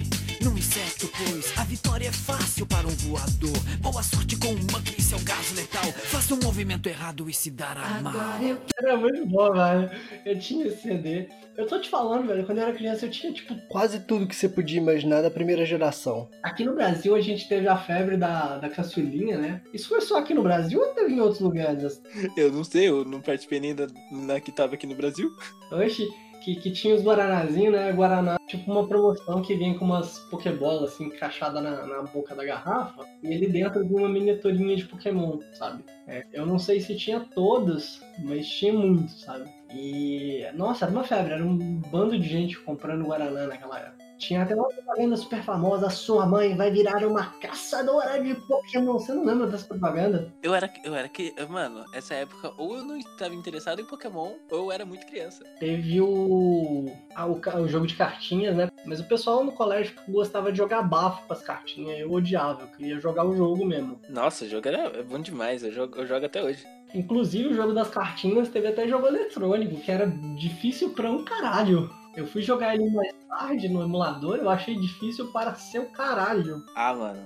[0.46, 3.58] num inseto, pois a vitória é fácil para um voador.
[3.80, 5.84] Boa sorte com o Monkey e seu gás letal.
[5.92, 8.40] Faça um movimento errado e se dará mal.
[8.40, 8.56] Eu...
[8.78, 9.90] Era muito bom, velho.
[10.24, 11.28] Eu tinha esse CD.
[11.56, 13.56] Eu tô te falando, velho, quando eu era criança eu tinha, tipo.
[13.68, 16.28] Quase tudo que você podia imaginar da primeira geração.
[16.44, 19.62] Aqui no Brasil a gente teve a febre da, da caçulinha, né?
[19.74, 22.00] Isso foi só aqui no Brasil ou teve em outros lugares?
[22.36, 25.28] Eu não sei, eu não participei nem da, na que tava aqui no Brasil.
[25.72, 26.06] Oxi
[26.46, 27.90] que, que tinha os Guaranazinhos, né?
[27.90, 32.44] Guaraná, tipo uma promoção que vem com umas Pokébolas assim, encaixada na, na boca da
[32.44, 35.82] garrafa, e ele dentro de uma miniaturinha de Pokémon, sabe?
[36.06, 39.50] É, eu não sei se tinha todas, mas tinha muito, sabe?
[39.74, 43.95] E, nossa, era uma febre, era um bando de gente comprando Guaraná naquela época.
[44.18, 48.94] Tinha até uma propaganda super famosa, sua mãe vai virar uma caçadora de Pokémon.
[48.94, 50.32] Você não lembra dessa propaganda?
[50.42, 54.32] Eu era, eu era que, mano, essa época ou eu não estava interessado em Pokémon
[54.50, 55.44] ou eu era muito criança.
[55.58, 58.70] Teve o, ah, o, o jogo de cartinhas, né?
[58.84, 61.98] Mas o pessoal no colégio gostava de jogar bafo com as cartinhas.
[61.98, 64.00] Eu odiava, eu queria jogar o jogo mesmo.
[64.08, 66.64] Nossa, o jogo era bom demais, eu jogo, eu jogo até hoje.
[66.94, 70.06] Inclusive o jogo das cartinhas teve até jogo eletrônico, que era
[70.38, 71.90] difícil pra um caralho.
[72.16, 76.64] Eu fui jogar ele mais tarde no emulador, eu achei difícil para seu caralho.
[76.74, 77.22] Ah, mano.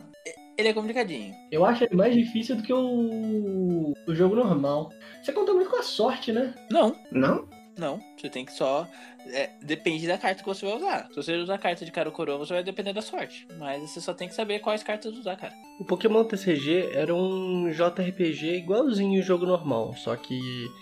[0.58, 1.34] Ele é complicadinho.
[1.50, 4.90] Eu acho ele mais difícil do que o, o jogo normal.
[5.22, 6.54] Você conta muito com a sorte, né?
[6.70, 6.94] Não.
[7.10, 7.48] Não?
[7.78, 8.86] Não, você tem que só.
[9.32, 11.08] é, depende da carta que você vai usar.
[11.08, 13.46] Se você usar a carta de cara coroa, você vai depender da sorte.
[13.58, 15.54] Mas você só tem que saber quais cartas usar, cara.
[15.78, 20.38] O Pokémon TCG era um JRPG igualzinho o jogo normal, só que,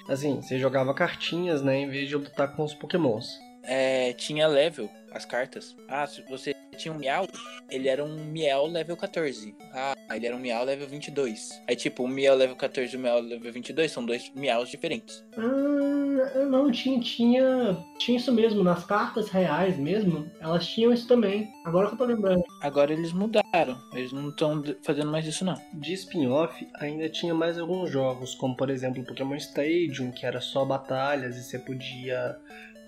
[0.09, 3.39] assim, você jogava cartinhas, né, em vez de lutar com os Pokémons.
[3.69, 5.77] É, tinha level, as cartas.
[5.89, 7.27] Ah, se você tinha um Miau,
[7.71, 9.55] ele era um Miau level 14.
[9.75, 11.61] Ah, ele era um Miau level 22.
[11.69, 15.25] Aí, tipo, o Miau level 14 e o Miau level 22 são dois Miaus diferentes.
[15.37, 18.63] Ah, não, tinha, tinha, tinha isso mesmo.
[18.63, 21.49] Nas cartas reais mesmo, elas tinham isso também.
[21.65, 22.43] Agora que eu tô lembrando.
[22.63, 23.79] Agora eles mudaram.
[23.93, 25.61] Eles não estão fazendo mais isso, não.
[25.75, 30.41] De spin-off, ainda tinha mais alguns jogos, como por exemplo o Pokémon Stadium, que era
[30.41, 32.37] só batalhas e você podia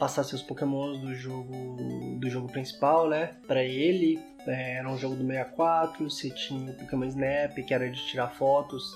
[0.01, 1.77] passar seus Pokémons do jogo
[2.19, 4.19] do jogo principal, né, para ele.
[4.47, 8.29] É, era um jogo do 64, você tinha o Pokémon Snap, que era de tirar
[8.29, 8.95] fotos,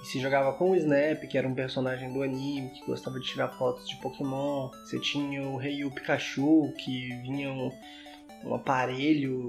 [0.00, 3.26] e se jogava com o Snap, que era um personagem do anime que gostava de
[3.26, 4.70] tirar fotos de Pokémon.
[4.84, 7.72] Você tinha o Rei Pikachu, que vinha um,
[8.44, 9.48] um aparelho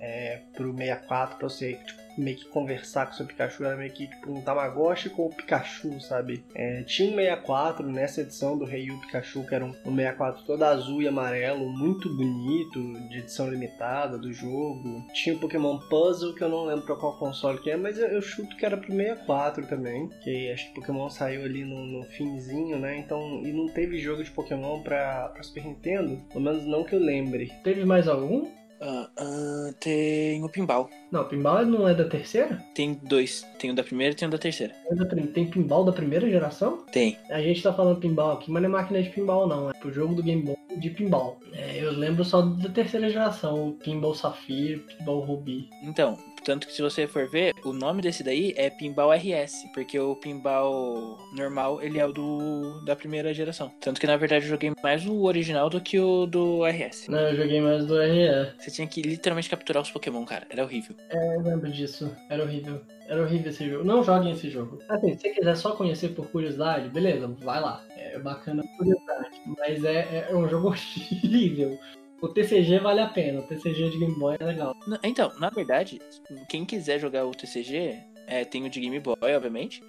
[0.00, 3.92] é, pro 64 pra você tipo, meio que conversar com o seu Pikachu, era meio
[3.92, 6.44] que tipo um Tamagotchi com o Pikachu, sabe?
[6.54, 10.62] É, tinha um 64 nessa edição do Ryu Pikachu, que era um, um 64 todo
[10.62, 15.06] azul e amarelo, muito bonito, de edição limitada do jogo.
[15.12, 18.08] Tinha o Pokémon Puzzle, que eu não lembro pra qual console que é, mas eu,
[18.08, 22.04] eu chuto que era pro 64 também, que acho que Pokémon saiu ali no, no
[22.04, 22.96] finzinho, né?
[22.98, 26.94] Então, e não teve jogo de Pokémon pra, pra Super Nintendo, pelo menos não que
[26.94, 27.52] eu lembre.
[27.62, 28.48] Teve mais algum?
[28.80, 30.90] Ah, ah, tem o Pinball.
[31.10, 32.62] Não, pinball não é da terceira?
[32.74, 33.46] Tem dois.
[33.58, 34.74] Tem o da primeira e tem o da terceira.
[34.90, 36.84] É Tem pinball da primeira geração?
[36.92, 37.16] Tem.
[37.30, 39.70] A gente tá falando pinball aqui, mas não é máquina de pinball, não.
[39.70, 41.40] É pro jogo do Game Boy de pinball.
[41.52, 45.68] É, eu lembro só da terceira geração: o Pinball Safir, Pinball Ruby.
[45.82, 49.98] Então, tanto que se você for ver, o nome desse daí é Pinball RS, porque
[49.98, 53.72] o Pinball normal, ele é o do da primeira geração.
[53.80, 57.08] Tanto que na verdade eu joguei mais o original do que o do RS.
[57.08, 58.52] Não, eu joguei mais do RE.
[58.58, 60.46] Você tinha que literalmente capturar os Pokémon, cara.
[60.50, 60.94] Era horrível.
[61.10, 62.14] Eu lembro disso.
[62.28, 62.80] Era horrível.
[63.08, 63.84] Era horrível esse jogo.
[63.84, 64.78] Não joguem esse jogo.
[64.88, 67.84] Assim, se você quiser só conhecer por curiosidade, beleza, vai lá.
[67.96, 69.40] É bacana por curiosidade.
[69.58, 70.68] Mas é, é um jogo
[71.22, 71.78] horrível.
[72.20, 73.40] O TCG vale a pena.
[73.40, 74.74] O TCG de Game Boy é legal.
[75.02, 76.00] Então, na verdade,
[76.48, 79.82] quem quiser jogar o TCG, é, tem o de Game Boy, obviamente.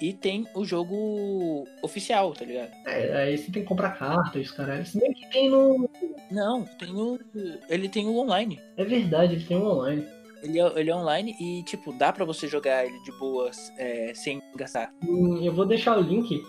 [0.00, 2.70] E tem o jogo oficial, tá ligado?
[2.86, 4.88] É, aí você tem que comprar carta os caras.
[4.88, 5.88] Se bem que tem no.
[6.30, 7.18] Não, tem o.
[7.68, 8.60] Ele tem o online.
[8.76, 10.04] É verdade, ele tem um online.
[10.44, 14.12] Ele é, ele é online e, tipo, dá pra você jogar ele de boas é,
[14.14, 14.92] sem gastar.
[15.02, 16.42] Hum, Eu vou deixar o link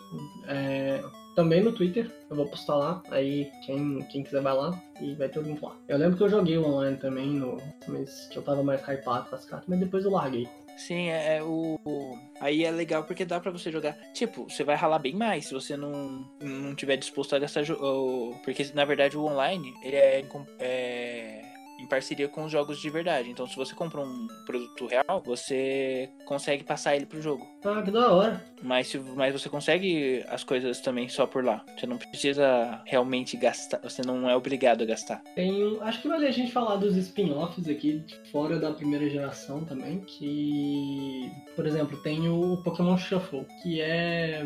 [0.47, 1.01] é,
[1.35, 2.11] também no Twitter.
[2.29, 3.01] Eu vou postar lá.
[3.09, 5.75] Aí quem, quem quiser vai lá e vai ter o link lá.
[5.87, 9.29] Eu lembro que eu joguei o online também, no, mas que eu tava mais hypado
[9.29, 10.47] com as cartas, mas depois eu larguei.
[10.77, 11.79] Sim, é, é o.
[11.85, 13.93] o- Aí é legal porque dá pra você jogar.
[14.13, 17.63] Tipo, você vai ralar bem mais se você não, não tiver disposto a gastar.
[17.71, 20.25] o- Porque na verdade o online ele é,
[20.59, 21.41] é
[21.85, 23.29] em parceria com os jogos de verdade.
[23.29, 27.47] Então, se você compra um produto real, você consegue passar ele pro jogo.
[27.65, 28.43] Ah, que da hora.
[28.61, 31.63] Mas, mas você consegue as coisas também só por lá.
[31.75, 33.79] Você não precisa realmente gastar.
[33.79, 35.21] Você não é obrigado a gastar.
[35.35, 39.99] Tem, acho que vale a gente falar dos spin-offs aqui, fora da primeira geração também,
[40.01, 44.43] que, por exemplo, tem o Pokémon Shuffle, que é,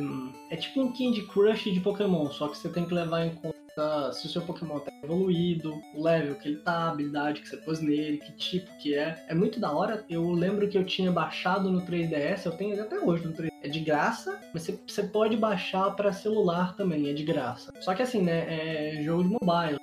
[0.49, 3.59] é tipo um Candy Crush de Pokémon, só que você tem que levar em conta
[4.11, 7.57] se o seu Pokémon tá evoluído, o level que ele tá, a habilidade que você
[7.57, 9.23] pôs nele, que tipo que é.
[9.27, 10.03] É muito da hora.
[10.09, 13.49] Eu lembro que eu tinha baixado no 3DS, eu tenho até hoje no 3DS.
[13.61, 17.73] É de graça, mas você, pode baixar pra celular também, é de graça.
[17.81, 19.77] Só que assim, né, é jogo de mobile,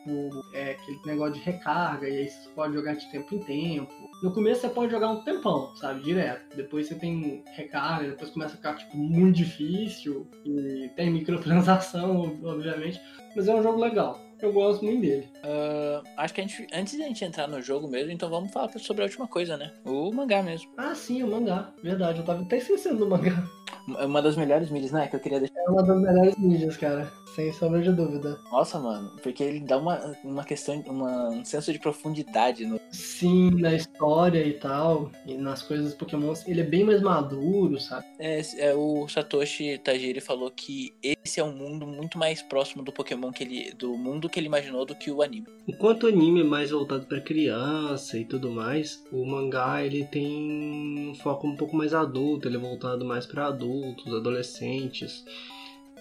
[0.55, 3.93] é aquele negócio de recarga, e aí você pode jogar de tempo em tempo.
[4.23, 6.57] No começo você pode jogar um tempão, sabe, direto.
[6.57, 12.99] Depois você tem recarga, depois começa a ficar, tipo, muito difícil, e tem microtransação, obviamente.
[13.35, 14.26] Mas é um jogo legal.
[14.41, 15.29] Eu gosto muito dele.
[15.43, 18.71] Ah, acho que a gente, antes da gente entrar no jogo mesmo, então vamos falar
[18.79, 19.73] sobre a última coisa, né?
[19.85, 20.71] O mangá mesmo.
[20.77, 21.73] Ah, sim, o mangá.
[21.83, 23.33] Verdade, eu tava até esquecendo do mangá.
[23.87, 25.07] Uma das melhores mídias, né?
[25.07, 25.61] Que eu queria deixar.
[25.61, 27.09] É uma das melhores mídias, cara.
[27.37, 28.41] Sem sombra de dúvida.
[28.51, 32.81] Nossa, mano, porque ele dá uma, uma questão, uma, um senso de profundidade no.
[32.91, 37.79] Sim, na história e tal, e nas coisas dos Pokémon, ele é bem mais maduro,
[37.79, 38.07] sabe?
[38.19, 42.91] É, é, o Satoshi Tajiri falou que esse é um mundo muito mais próximo do
[42.91, 43.75] Pokémon que ele.
[43.75, 45.47] do mundo que ele imaginou do que o anime.
[45.69, 51.11] Enquanto o anime é mais voltado para criança e tudo mais, o mangá ele tem
[51.11, 55.23] um foco um pouco mais adulto, ele é voltado mais para adultos, adolescentes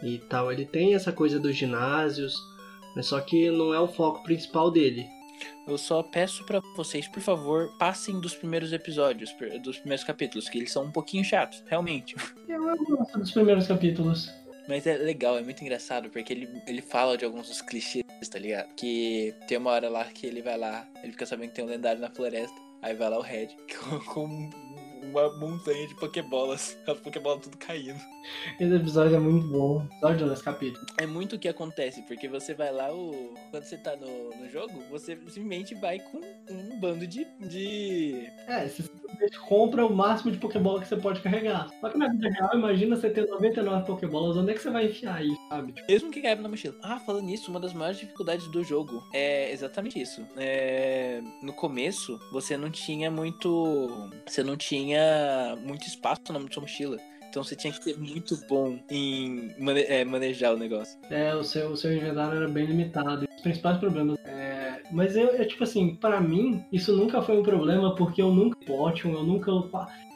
[0.04, 0.52] e tal.
[0.52, 2.36] Ele tem essa coisa dos ginásios,
[2.96, 5.06] mas só que não é o foco principal dele.
[5.68, 10.58] Eu só peço pra vocês, por favor, passem dos primeiros episódios, dos primeiros capítulos, que
[10.58, 12.16] eles são um pouquinho chatos, realmente.
[12.48, 14.32] Eu gosto dos primeiros capítulos.
[14.68, 18.40] Mas é legal, é muito engraçado, porque ele, ele fala de alguns dos clichês, tá
[18.40, 18.74] ligado?
[18.76, 21.68] Que tem uma hora lá que ele vai lá, ele fica sabendo que tem um
[21.68, 22.56] lendário na floresta.
[22.82, 24.50] Aí vai lá o Red com, com
[25.16, 26.78] uma montanha de pokebolas.
[26.86, 28.00] As pokebolas tudo caindo.
[28.60, 29.86] Esse episódio é muito bom.
[29.98, 30.86] Episódio nesse capítulo.
[30.98, 33.34] É muito o que acontece, porque você vai lá, o...
[33.52, 37.26] quando você tá no, no jogo, você simplesmente vai com um bando de.
[37.40, 38.28] de...
[38.48, 41.70] É, você simplesmente compra o máximo de pokebola que você pode carregar.
[41.80, 44.88] Só que na vida real, imagina você ter 99 pokebolas, onde é que você vai
[44.88, 45.72] enfiar isso, sabe?
[45.72, 46.76] Tipo, Mesmo que caiba na mochila.
[46.82, 50.26] Ah, falando nisso, uma das maiores dificuldades do jogo é exatamente isso.
[50.36, 54.10] É, No começo, você não tinha muito.
[54.28, 55.05] Você não tinha
[55.62, 56.98] muito espaço na sua mochila.
[57.30, 60.98] Então você tinha que ser muito bom em mane- é, manejar o negócio.
[61.10, 63.28] É, o seu, o seu inventário era bem limitado.
[63.36, 64.18] Os principais problemas.
[64.26, 68.32] É, mas eu, eu, tipo assim, pra mim, isso nunca foi um problema porque eu
[68.32, 69.52] nunca Potion, eu nunca.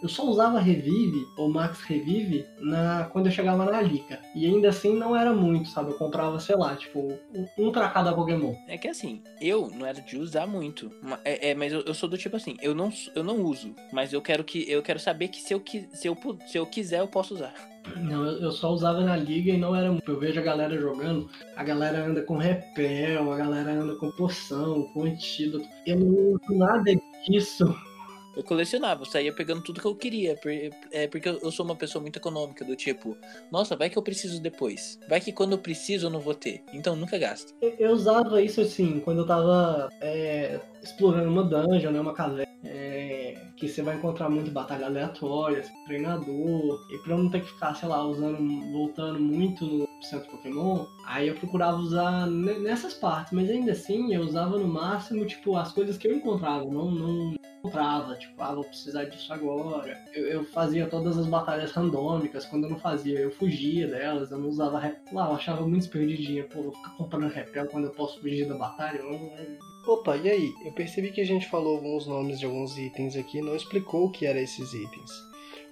[0.02, 4.20] Eu só usava Revive, ou Max Revive, na, quando eu chegava na Liga.
[4.34, 5.92] E ainda assim não era muito, sabe?
[5.92, 7.14] Eu comprava, sei lá, tipo,
[7.58, 8.54] um, pra cada Pokémon.
[8.68, 10.92] É que assim, eu não era de usar muito.
[11.26, 13.76] É, é, mas eu, eu sou do tipo assim, eu não, eu não uso.
[13.92, 14.70] Mas eu quero que.
[14.70, 15.62] Eu quero saber que se eu,
[15.94, 17.54] se eu, se eu quiser, eu posso usar.
[17.98, 20.10] Não, eu, eu só usava na liga e não era muito.
[20.10, 24.84] Eu vejo a galera jogando, a galera anda com repel, a galera anda com poção,
[24.94, 25.68] com antídoto.
[25.86, 26.92] Eu não uso nada
[27.28, 27.76] disso.
[28.36, 30.40] Eu colecionava, eu saía pegando tudo que eu queria.
[30.92, 33.18] É porque eu sou uma pessoa muito econômica, do tipo,
[33.52, 35.00] nossa, vai que eu preciso depois.
[35.08, 36.64] Vai que quando eu preciso eu não vou ter.
[36.74, 37.54] Então nunca gasto.
[37.62, 42.50] Eu, eu usava isso assim, quando eu tava é, explorando uma dungeon, né, uma caverna,
[42.64, 47.52] é, que você vai encontrar muito batalha aleatória, treinador, e pra eu não ter que
[47.52, 48.38] ficar, sei lá, usando,
[48.72, 54.14] voltando muito no centro Pokémon, aí eu procurava usar ne- nessas partes, mas ainda assim
[54.14, 58.56] eu usava no máximo, tipo, as coisas que eu encontrava, não, não comprava, tipo, ah,
[58.56, 59.98] vou precisar disso agora.
[60.14, 64.38] Eu, eu fazia todas as batalhas randômicas, quando eu não fazia, eu fugia delas, eu
[64.38, 65.02] não usava repel.
[65.14, 68.56] Lá, eu achava muito desperdidinha, pô, vou ficar comprando repel quando eu posso fugir da
[68.58, 70.54] batalha, não, não- Opa, e aí?
[70.66, 74.12] Eu percebi que a gente falou alguns nomes de alguns itens aqui não explicou o
[74.12, 75.12] que eram esses itens.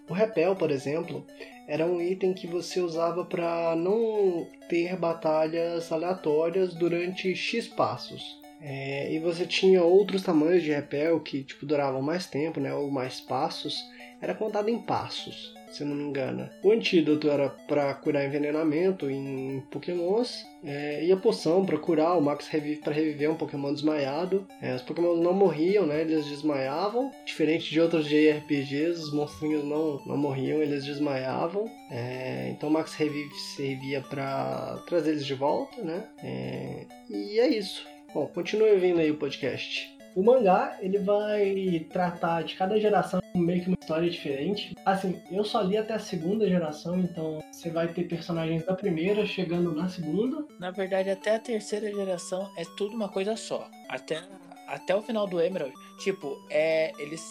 [0.09, 1.25] O repel, por exemplo,
[1.67, 8.39] era um item que você usava para não ter batalhas aleatórias durante X passos.
[8.61, 12.89] É, e você tinha outros tamanhos de repel que tipo, duravam mais tempo, né, ou
[12.89, 13.77] mais passos.
[14.21, 16.49] Era contado em passos, se não me engano.
[16.63, 20.45] O antídoto era para curar envenenamento em pokémons.
[20.63, 24.45] É, e a poção para curar, o Max Revive para reviver um Pokémon desmaiado.
[24.61, 26.01] É, os Pokémon não morriam, né?
[26.01, 27.11] Eles desmaiavam.
[27.25, 31.69] Diferente de outros JRPGs, os monstrinhos não, não morriam, eles desmaiavam.
[31.91, 36.03] É, então o Max Revive servia para trazer eles de volta, né?
[36.23, 37.85] É, e é isso.
[38.13, 39.96] Bom, continue ouvindo aí o podcast.
[40.17, 44.73] O mangá, ele vai tratar de cada geração meio que uma história diferente.
[44.83, 49.27] Assim, eu só li até a segunda geração, então você vai ter personagens da primeira
[49.27, 50.43] chegando na segunda.
[50.57, 53.69] Na verdade, até a terceira geração é tudo uma coisa só.
[53.87, 54.23] Até,
[54.67, 57.21] até o final do Emerald, tipo, é eles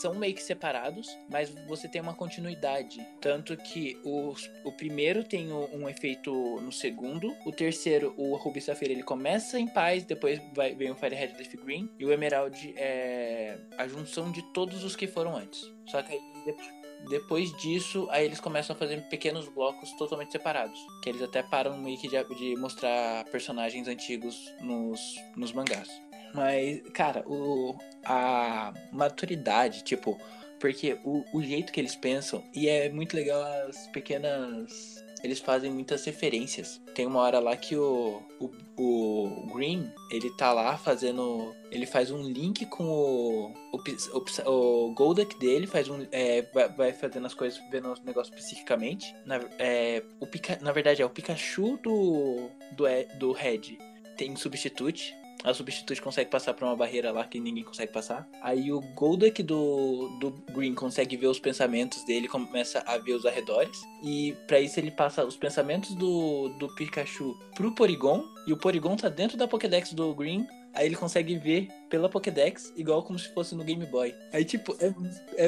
[0.00, 3.06] são meio que separados, mas você tem uma continuidade.
[3.20, 4.34] Tanto que o,
[4.64, 9.58] o primeiro tem um, um efeito no segundo, o terceiro, o Ruby Safira, ele começa
[9.58, 13.86] em paz, depois vai, vem o Fire Red Leaf Green, e o Emerald é a
[13.86, 15.70] junção de todos os que foram antes.
[15.86, 16.80] Só que aí depois.
[17.08, 20.78] Depois disso, aí eles começam a fazer pequenos blocos totalmente separados.
[21.02, 25.00] Que eles até param meio que de, de mostrar personagens antigos nos,
[25.34, 25.88] nos mangás.
[26.34, 30.18] Mas, cara, o, a maturidade, tipo,
[30.58, 35.04] porque o, o jeito que eles pensam, e é muito legal as pequenas.
[35.22, 36.80] Eles fazem muitas referências.
[36.94, 41.54] Tem uma hora lá que o, o, o Green, ele tá lá fazendo.
[41.70, 43.52] Ele faz um link com o.
[43.70, 46.06] O, o, o Golduck dele, faz um.
[46.10, 49.14] é, vai, vai fazendo as coisas, vendo os negócios psiquicamente.
[49.26, 50.26] Na, é, o
[50.62, 52.48] na verdade, é o Pikachu do.
[52.72, 53.76] do, E- do Red
[54.16, 55.14] tem substitute.
[55.42, 58.28] A substitute consegue passar por uma barreira lá que ninguém consegue passar.
[58.42, 63.24] Aí o Golduck do, do Green consegue ver os pensamentos dele, começa a ver os
[63.24, 63.80] arredores.
[64.02, 68.22] E pra isso ele passa os pensamentos do, do Pikachu pro Porygon.
[68.46, 70.46] E o Porygon tá dentro da Pokédex do Green.
[70.74, 74.14] Aí ele consegue ver pela Pokédex, igual como se fosse no Game Boy.
[74.32, 74.94] Aí, tipo, é,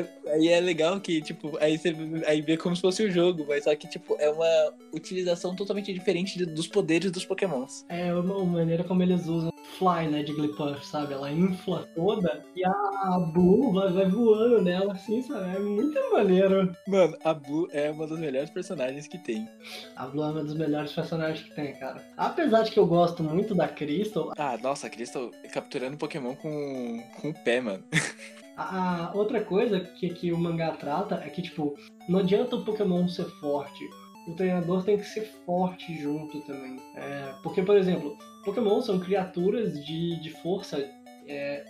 [0.00, 1.94] é- aí é legal que, tipo, aí você
[2.26, 5.92] aí vê como se fosse o jogo, mas só que, tipo, é uma utilização totalmente
[5.92, 7.84] diferente de- dos poderes dos Pokémons.
[7.88, 11.14] É uma uma maneira como eles usam Fly, né, de Jigglypuff, sabe?
[11.14, 15.56] Ela infla toda e a Blue vai, vai voando nela, assim, sabe?
[15.56, 16.76] É muito maneiro.
[16.86, 19.48] Mano, a Blue é uma das melhores personagens que tem.
[19.96, 22.04] A Blue é uma dos melhores personagens que tem, cara.
[22.16, 27.02] Apesar de que eu gosto muito da Crystal, Ah, nossa, a Crystal capturando Pokémon com,
[27.20, 27.84] com o pé, mano.
[28.56, 31.74] A, outra coisa que, que o mangá trata é que, tipo,
[32.08, 33.88] não adianta o Pokémon ser forte.
[34.28, 36.78] o treinador tem que ser forte junto também.
[36.96, 40.86] É, porque, por exemplo, Pokémon são criaturas de, de força
[41.26, 41.64] é,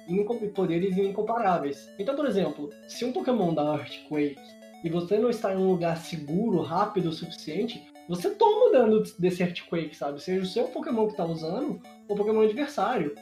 [0.54, 1.88] poderes incomparáveis.
[1.98, 4.36] Então, por exemplo, se um Pokémon dá Earthquake
[4.82, 9.42] e você não está em um lugar seguro, rápido o suficiente, você toma dano desse
[9.42, 10.22] Earthquake, sabe?
[10.22, 13.14] Seja o seu Pokémon que está usando ou o Pokémon adversário.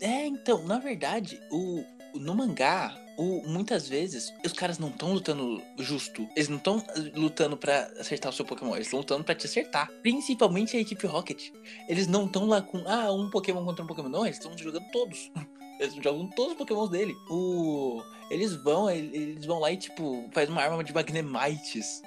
[0.00, 1.82] É, então, na verdade, o,
[2.14, 6.28] no mangá, o, muitas vezes os caras não estão lutando justo.
[6.36, 6.82] Eles não estão
[7.14, 9.90] lutando para acertar o seu Pokémon, eles estão lutando para te acertar.
[10.02, 11.50] Principalmente a equipe Rocket.
[11.88, 14.08] Eles não estão lá com, ah, um Pokémon contra um Pokémon.
[14.08, 15.30] Não, eles estão jogando todos.
[15.78, 17.14] Eles jogam todos os pokémons dele.
[17.28, 18.02] O...
[18.30, 22.02] Eles vão, eles vão lá e, tipo, faz uma arma de Magnemites.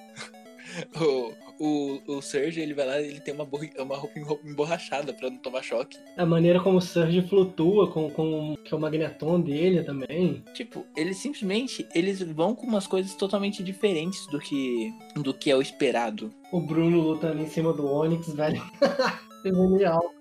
[0.99, 3.47] o, o, o Surge, ele vai lá ele tem uma,
[3.80, 5.97] uma roupa emborrachada pra não tomar choque.
[6.17, 10.43] A maneira como o Surge flutua com, com que é o magneton dele também.
[10.53, 15.55] Tipo, eles simplesmente, eles vão com umas coisas totalmente diferentes do que, do que é
[15.55, 16.34] o esperado.
[16.51, 18.61] O Bruno lutando em cima do Onix, velho.
[19.45, 20.13] é genial.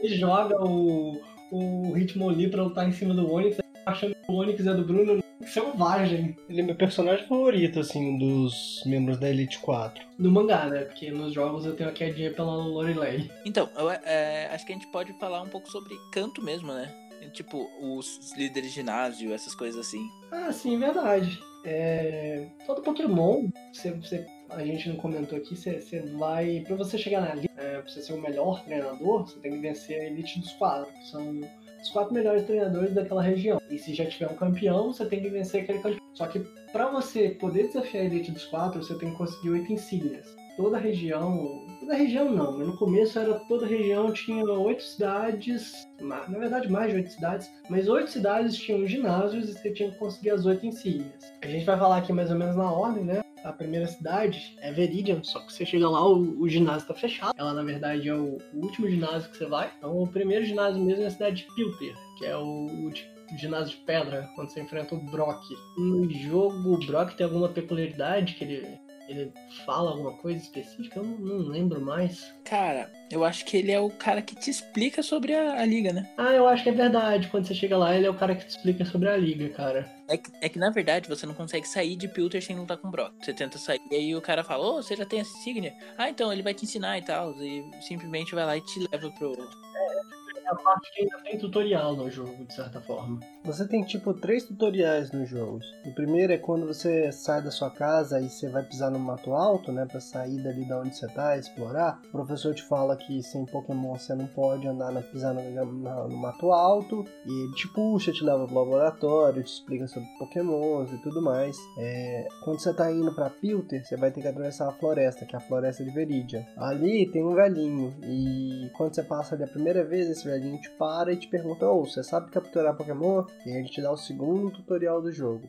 [0.00, 4.34] Ele joga o o ritmo ali pra lutar em cima do Onix, achando que o
[4.34, 6.36] Onix é do Bruno selvagem.
[6.48, 10.04] Ele é meu personagem favorito, assim, dos membros da Elite 4.
[10.18, 10.84] No mangá, né?
[10.84, 13.30] Porque nos jogos eu tenho a quedinha pela Lorelei.
[13.44, 16.92] Então, eu, é, acho que a gente pode falar um pouco sobre canto mesmo, né?
[17.32, 20.08] Tipo, os líderes de ginásio, essas coisas assim.
[20.30, 21.40] Ah, sim, verdade.
[21.64, 22.46] É...
[22.66, 26.62] Todo Pokémon, você, você a gente não comentou aqui, você, você vai.
[26.66, 29.58] Pra você chegar na liga, é, pra você ser o melhor treinador, você tem que
[29.58, 31.40] vencer a elite dos quatro, que são
[31.86, 33.60] os quatro melhores treinadores daquela região.
[33.70, 36.00] E se já tiver um campeão, você tem que vencer aquele campeão.
[36.14, 36.40] Só que
[36.72, 40.34] para você poder desafiar a elite dos quatro, você tem que conseguir oito insígnias.
[40.56, 41.64] Toda a região.
[41.80, 45.86] Toda a região não, mas no começo era toda a região tinha oito cidades.
[46.00, 47.50] Na verdade, mais de oito cidades.
[47.68, 51.34] Mas oito cidades tinham ginásios e você tinha que conseguir as oito insígnias.
[51.42, 53.20] A gente vai falar aqui mais ou menos na ordem, né?
[53.46, 57.32] A primeira cidade é Veridian, só que você chega lá, o, o ginásio tá fechado.
[57.36, 59.72] Ela, na verdade, é o, o, último ginásio que você vai.
[59.78, 63.76] Então, o primeiro ginásio mesmo é a cidade de Pilter, que é o, o ginásio
[63.76, 65.42] de pedra, quando você enfrenta o Brock.
[65.78, 68.78] No jogo, o Brock tem alguma peculiaridade que ele
[69.08, 69.32] ele
[69.64, 70.98] fala alguma coisa específica?
[70.98, 72.32] Eu não, não, lembro mais.
[72.44, 75.92] Cara, eu acho que ele é o cara que te explica sobre a, a, liga,
[75.92, 76.08] né?
[76.16, 77.28] Ah, eu acho que é verdade.
[77.28, 79.90] Quando você chega lá, ele é o cara que te explica sobre a liga, cara.
[80.08, 82.88] É que, é que na verdade você não consegue sair de Pilter sem lutar com
[82.88, 83.12] o Brock.
[83.20, 85.74] Você tenta sair e aí o cara fala: Ô, oh, você já tem essa insígnia?
[85.96, 87.32] Ah, então ele vai te ensinar e tal.
[87.42, 89.32] E simplesmente vai lá e te leva pro.
[89.32, 90.15] É,
[90.48, 93.20] a parte que ainda tem tutorial no jogo, de certa forma.
[93.44, 95.64] Você tem tipo três tutoriais nos jogos.
[95.84, 99.32] O primeiro é quando você sai da sua casa e você vai pisar no mato
[99.32, 99.86] alto, né?
[99.86, 102.00] Pra sair dali da onde você tá, explorar.
[102.08, 106.08] O professor te fala que sem Pokémon você não pode andar na, pisar no, no,
[106.08, 107.04] no mato alto.
[107.24, 111.56] E ele te puxa, te leva pro laboratório, te explica sobre Pokémons e tudo mais.
[111.78, 115.34] É, quando você tá indo pra Pilter, você vai ter que atravessar a floresta, que
[115.34, 116.44] é a floresta de Veridian.
[116.56, 117.94] Ali tem um velhinho.
[118.02, 121.66] E quando você passa ali a primeira vez, esse velhinho te para e te pergunta:
[121.66, 123.24] Ô, oh, você sabe capturar Pokémon?
[123.44, 125.48] E ele te dá o segundo tutorial do jogo.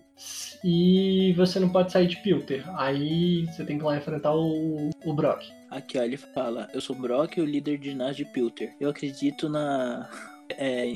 [0.63, 2.63] E você não pode sair de Pilter.
[2.79, 5.43] Aí você tem que ir lá enfrentar o, o Brock.
[5.69, 8.75] Aqui, ó, ele fala: Eu sou Brock, o líder de ginásio de Pilter.
[8.79, 10.09] Eu acredito na.
[10.49, 10.95] É,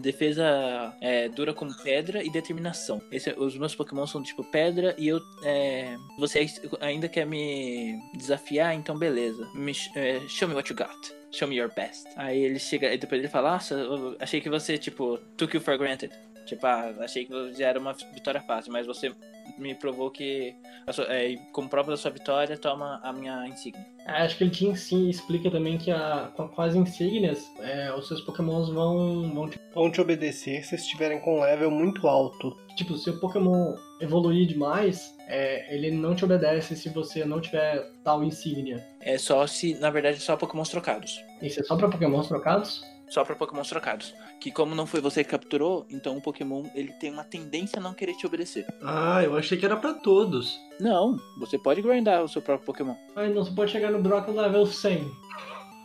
[0.00, 3.00] defesa é, dura como pedra e determinação.
[3.12, 5.20] Esse, os meus Pokémon são tipo pedra e eu.
[5.44, 6.44] É, você
[6.80, 8.74] ainda quer me desafiar?
[8.74, 9.48] Então beleza.
[9.54, 12.06] Me, é, show me what you got show me your best.
[12.16, 13.76] Aí ele chega, e depois ele fala, nossa,
[14.20, 16.12] achei que você, tipo, took you for granted.
[16.46, 19.12] Tipo, ah, achei que já era uma vitória fácil, mas você
[19.58, 20.54] me provou que,
[20.90, 23.84] sua, é, como prova da sua vitória, toma a minha insígnia.
[24.06, 28.06] É, acho que ele te ensina, explica também que a, com as insígnias, é, os
[28.06, 29.58] seus pokémons vão, vão te...
[29.74, 32.56] vão te obedecer se estiverem com um level muito alto.
[32.76, 37.90] Tipo, se o pokémon evoluir demais, é, ele não te obedece se você não tiver
[38.04, 38.86] tal insígnia.
[39.00, 41.18] É só se, na verdade, só pokémons trocados.
[41.42, 42.84] Isso é só pra pokémons trocados?
[43.08, 44.14] Só para pokémons trocados.
[44.40, 47.82] Que como não foi você que capturou, então o Pokémon ele tem uma tendência a
[47.82, 48.66] não querer te obedecer.
[48.82, 50.58] Ah, eu achei que era para todos.
[50.80, 52.94] Não, você pode grindar o seu próprio Pokémon.
[53.14, 55.10] Ah, não, você pode chegar no Brock level 100.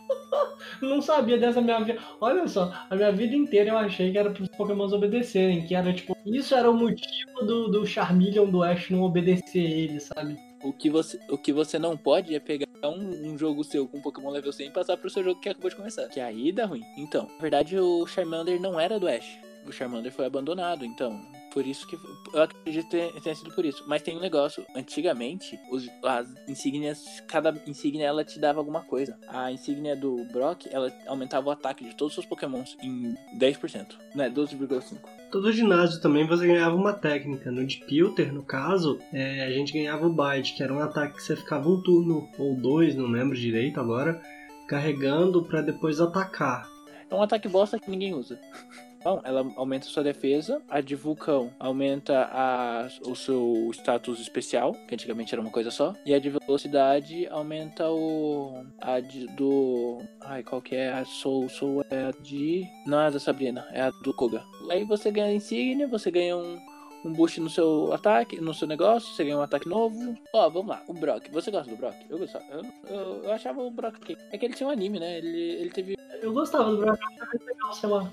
[0.82, 2.00] não sabia dessa minha vida.
[2.20, 5.74] Olha só, a minha vida inteira eu achei que era para os Pokémons obedecerem, que
[5.74, 10.36] era tipo, isso era o motivo do, do Charmeleon do Ash não obedecer ele, sabe?
[10.62, 14.00] O que você, o que você não pode é pegar um, um jogo seu com
[14.00, 16.08] Pokémon level 100 e passar pro seu jogo que acabou de começar.
[16.08, 16.82] Que aí dá ruim.
[16.96, 19.41] Então, na verdade, o Charmander não era do Ash.
[19.66, 21.20] O Charmander foi abandonado, então.
[21.52, 21.98] Por isso que.
[22.32, 23.84] Eu acredito que tenha sido por isso.
[23.86, 24.64] Mas tem um negócio.
[24.74, 27.22] Antigamente, os, as insígnias.
[27.28, 29.18] Cada insígnia ela te dava alguma coisa.
[29.28, 33.86] A insígnia do Brock, ela aumentava o ataque de todos os seus Pokémons em 10%.
[34.14, 34.98] Não é 12,5%.
[35.30, 37.50] Todo ginásio também você ganhava uma técnica.
[37.50, 41.16] No de Pilter, no caso, é, a gente ganhava o Bite, que era um ataque
[41.16, 44.20] que você ficava um turno ou dois, não lembro direito agora,
[44.68, 46.68] carregando para depois atacar.
[47.10, 48.40] É um ataque bosta que ninguém usa.
[49.04, 54.94] Bom, ela aumenta sua defesa, a de vulcão aumenta a, o seu status especial, que
[54.94, 58.64] antigamente era uma coisa só, e a de velocidade aumenta o.
[58.80, 59.98] a de, do.
[60.20, 60.92] Ai, qual que é?
[60.92, 62.64] A Soul, Soul é a de.
[62.86, 64.44] Não é a da Sabrina, é a do Koga.
[64.70, 66.58] Aí você ganha insígnia, você ganha um
[67.04, 70.16] um boost no seu ataque, no seu negócio, você ganha um ataque novo.
[70.32, 71.28] Ó, vamos lá, o Brock.
[71.32, 71.96] Você gosta do Brock?
[72.08, 72.44] Eu gostava.
[72.50, 74.16] Eu, eu, eu achava o Brock.
[74.30, 75.18] É que ele tinha um anime, né?
[75.18, 75.96] Ele, ele teve.
[76.20, 78.12] Eu gostava do Brock, eu legal, sei lá.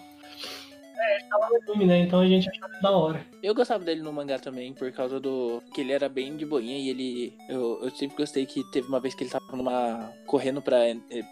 [1.00, 2.00] É, ele tava no né?
[2.00, 3.26] Então a gente achava da hora.
[3.42, 5.64] Eu gostava dele no mangá também, por causa do.
[5.74, 7.38] que ele era bem de boinha e ele.
[7.48, 10.12] Eu, eu sempre gostei que teve uma vez que ele tava numa.
[10.26, 10.78] correndo pra,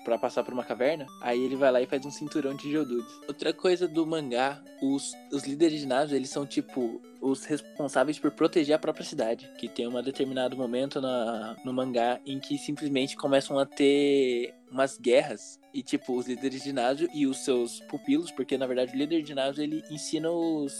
[0.06, 1.06] pra passar por uma caverna.
[1.22, 3.12] Aí ele vai lá e faz um cinturão de Geodudes.
[3.28, 8.32] Outra coisa do mangá, os, os líderes de ginásio, eles são tipo os responsáveis por
[8.32, 9.50] proteger a própria cidade.
[9.58, 14.98] Que tem um determinado momento na, no mangá em que simplesmente começam a ter umas
[14.98, 15.57] guerras.
[15.78, 19.22] E, tipo, os líderes de ginásio e os seus pupilos, porque na verdade o líder
[19.22, 20.74] de ginásio ele ensina os.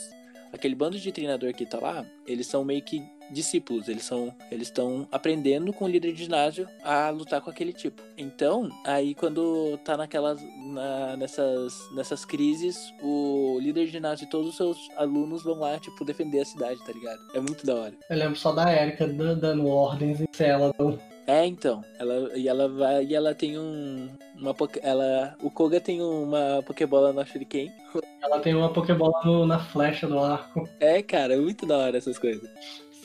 [0.52, 4.68] Aquele bando de treinador que tá lá, eles são meio que discípulos, eles são eles
[4.68, 8.02] estão aprendendo com o líder de ginásio a lutar com aquele tipo.
[8.16, 10.40] Então, aí quando tá naquelas
[10.72, 15.78] na, nessas nessas crises, o líder de ginásio e todos os seus alunos vão lá
[15.78, 17.20] tipo defender a cidade, tá ligado?
[17.34, 17.94] É muito da hora.
[18.10, 20.74] Eu lembro só da Erika dando ordens em cela
[21.28, 21.84] é, então.
[21.98, 23.04] Ela, e ela vai.
[23.04, 24.08] E ela tem um.
[24.34, 27.70] Uma, ela, o Koga tem uma Pokébola no Shuriken.
[28.22, 30.66] Ela tem uma Pokébola no, na flecha do arco.
[30.80, 32.48] É, cara, é muito da hora essas coisas.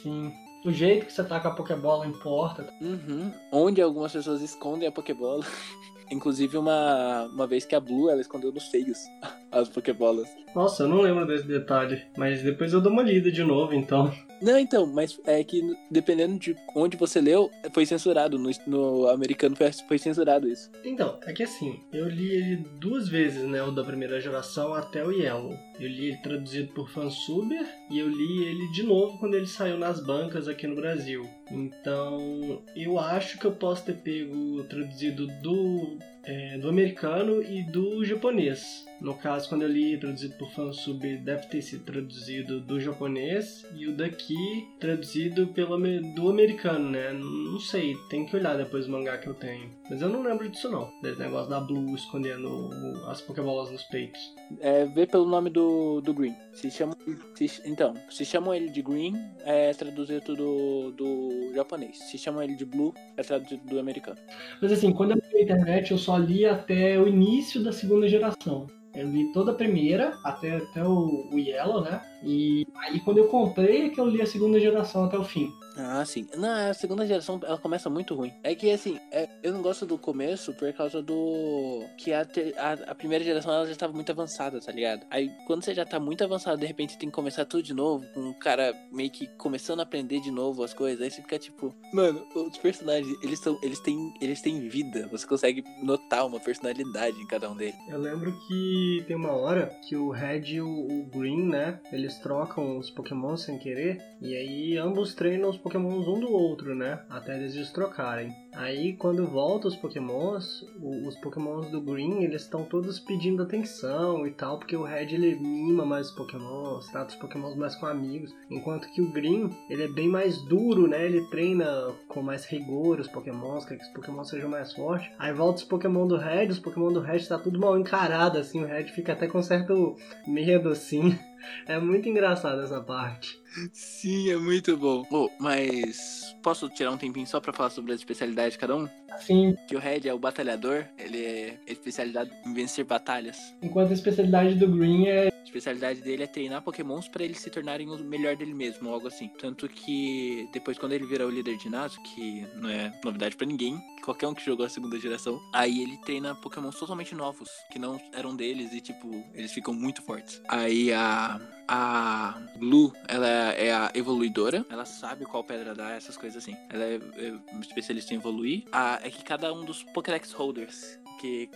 [0.02, 0.32] Sim.
[0.64, 2.66] O jeito que você taca a Pokébola importa.
[2.80, 3.30] Uhum.
[3.52, 5.46] Onde algumas pessoas escondem a Pokébola.
[6.10, 9.00] Inclusive uma, uma vez que a Blue ela escondeu nos seios
[9.52, 10.30] as Pokébolas.
[10.56, 12.04] Nossa, eu não lembro desse detalhe.
[12.18, 14.14] Mas depois eu dou uma lida de novo, então.
[14.44, 18.38] Não, então, mas é que dependendo de onde você leu, foi censurado.
[18.38, 20.70] No, no americano foi, foi censurado isso.
[20.84, 23.64] Então, é que assim, eu li ele duas vezes, né?
[23.64, 25.58] O da primeira geração até o Yellow.
[25.80, 29.78] Eu li ele traduzido por Fansuber e eu li ele de novo quando ele saiu
[29.78, 31.26] nas bancas aqui no Brasil.
[31.50, 38.04] Então, eu acho que eu posso ter pego traduzido do, é, do americano e do
[38.04, 38.86] japonês.
[39.04, 43.86] No caso, quando eu li traduzido por Fansub, deve ter sido traduzido do japonês e
[43.86, 45.78] o daqui traduzido pelo
[46.16, 47.12] do americano, né?
[47.12, 49.70] Não sei, tem que olhar depois o mangá que eu tenho.
[49.94, 52.72] Mas eu não lembro disso não, desse negócio da Blue escondendo
[53.08, 54.34] as Pokébolas nos peitos.
[54.60, 56.36] É, vê pelo nome do, do Green.
[56.52, 56.98] Se chama,
[57.36, 62.00] se, então, se chamam ele de Green, é traduzido do, do japonês.
[62.00, 64.18] Se chamam ele de Blue, é traduzido do americano.
[64.60, 68.08] Mas assim, quando eu vi a internet, eu só li até o início da segunda
[68.08, 68.66] geração.
[68.96, 72.02] Eu li toda a primeira, até, até o, o Yellow, né?
[72.24, 75.52] E aí quando eu comprei é que eu li a segunda geração até o fim.
[75.76, 76.28] Ah, sim.
[76.38, 78.32] Não, a segunda geração ela começa muito ruim.
[78.44, 81.84] É que assim, é, eu não gosto do começo por causa do.
[81.98, 85.06] Que a, ter, a, a, primeira geração ela já estava muito avançada, tá ligado?
[85.10, 88.06] Aí quando você já tá muito avançado, de repente tem que começar tudo de novo,
[88.14, 91.02] com um cara meio que começando a aprender de novo as coisas.
[91.02, 93.58] Aí você fica tipo, mano, os personagens, eles são.
[93.64, 94.14] Eles têm.
[94.22, 95.08] Eles têm vida.
[95.12, 97.76] Você consegue notar uma personalidade em cada um deles.
[97.90, 101.80] Eu lembro que tem uma hora que o Red e o, o Green, né?
[101.92, 104.02] Eles trocam os Pokémon sem querer.
[104.22, 107.04] E aí ambos treinam os pokémons um do outro, né?
[107.10, 108.43] Até eles destrocarem.
[108.56, 114.32] Aí quando volta os pokémons, os pokémons do Green, eles estão todos pedindo atenção e
[114.32, 118.34] tal, porque o Red ele mima mais os pokémons, trata os pokémons mais com amigos,
[118.50, 121.06] enquanto que o Green, ele é bem mais duro, né?
[121.06, 121.66] Ele treina
[122.08, 125.12] com mais rigor os pokémons, quer que os pokémons sejam mais fortes.
[125.18, 128.64] Aí volta os pokémon do Red, os pokémon do Red tá tudo mal encarado, assim,
[128.64, 129.96] o Red fica até com certo
[130.28, 131.18] medo, assim.
[131.68, 133.38] É muito engraçado essa parte.
[133.72, 135.04] Sim, é muito bom.
[135.12, 138.88] Oh, mas posso tirar um tempinho só para falar sobre as especialidades de cada um?
[139.20, 139.56] Sim.
[139.68, 143.38] Que o Red é o batalhador, ele é especializado em vencer batalhas.
[143.62, 145.28] Enquanto a especialidade do Green é.
[145.28, 149.08] A especialidade dele é treinar pokémons para eles se tornarem o melhor dele mesmo, algo
[149.08, 149.30] assim.
[149.40, 153.46] Tanto que depois, quando ele vira o líder de ginásio, que não é novidade para
[153.46, 157.78] ninguém, qualquer um que jogou a segunda geração, aí ele treina pokémons totalmente novos, que
[157.78, 160.42] não eram deles e, tipo, eles ficam muito fortes.
[160.48, 164.66] Aí a a Blue, ela é a evoluidora.
[164.70, 166.56] Ela sabe qual pedra dar, essas coisas assim.
[166.70, 168.66] Ela é, é especialista em evoluir.
[168.72, 171.50] A, é que cada um dos Pokédex Holders, que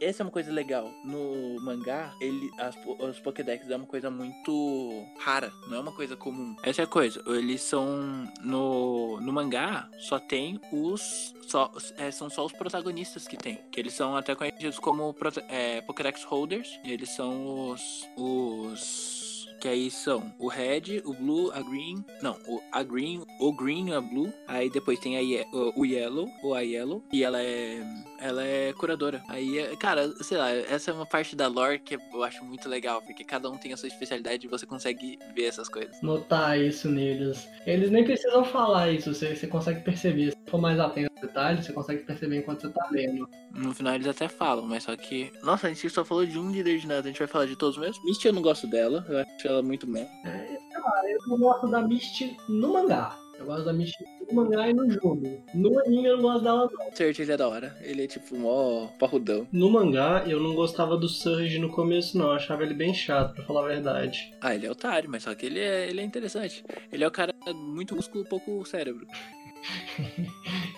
[0.00, 0.92] essa é uma coisa legal.
[1.04, 6.16] No mangá, ele, as, os Pokédex é uma coisa muito rara, não é uma coisa
[6.16, 6.54] comum.
[6.62, 7.22] Essa é a coisa.
[7.26, 8.30] Eles são.
[8.42, 11.34] No, no mangá, só tem os.
[11.46, 13.58] Só, é, são só os protagonistas que tem.
[13.70, 15.14] Que eles são até conhecidos como
[15.48, 16.78] é, Pokédex Holders.
[16.84, 18.06] eles são os.
[18.16, 19.27] Os
[19.60, 22.04] Que aí são o red, o blue, a green.
[22.22, 24.32] Não, o, a green, o green a blue.
[24.46, 27.02] Aí depois tem a, o, o yellow, ou a yellow.
[27.12, 27.82] E ela é.
[28.18, 29.22] Ela é curadora.
[29.28, 32.68] Aí, é- cara, sei lá, essa é uma parte da lore que eu acho muito
[32.68, 36.00] legal, porque cada um tem a sua especialidade e você consegue ver essas coisas.
[36.02, 37.48] Notar isso neles.
[37.66, 40.32] Eles nem precisam falar isso, você, você consegue perceber.
[40.32, 43.28] Se for mais atento aos detalhes, você consegue perceber enquanto você tá lendo.
[43.54, 45.32] No final eles até falam, mas só que.
[45.42, 47.56] Nossa, a gente só falou de um líder de nada, a gente vai falar de
[47.56, 48.02] todos mesmo.
[48.04, 50.08] Misty eu não gosto dela, eu acho ela muito meh.
[50.24, 53.16] É, sei lá, eu não gosto da Misty no mangá.
[53.38, 55.42] Eu gosto da Misty no mangá e no jogo.
[55.54, 56.96] No anime eu não gosto dela não.
[56.96, 59.46] Surge ele é da hora, ele é tipo mó parrudão.
[59.52, 62.26] No mangá, eu não gostava do Surge no começo, não.
[62.26, 64.34] Eu achava ele bem chato, pra falar a verdade.
[64.40, 66.64] Ah, ele é otário, mas só que ele é, ele é interessante.
[66.92, 69.06] Ele é o cara muito músculo, pouco cérebro.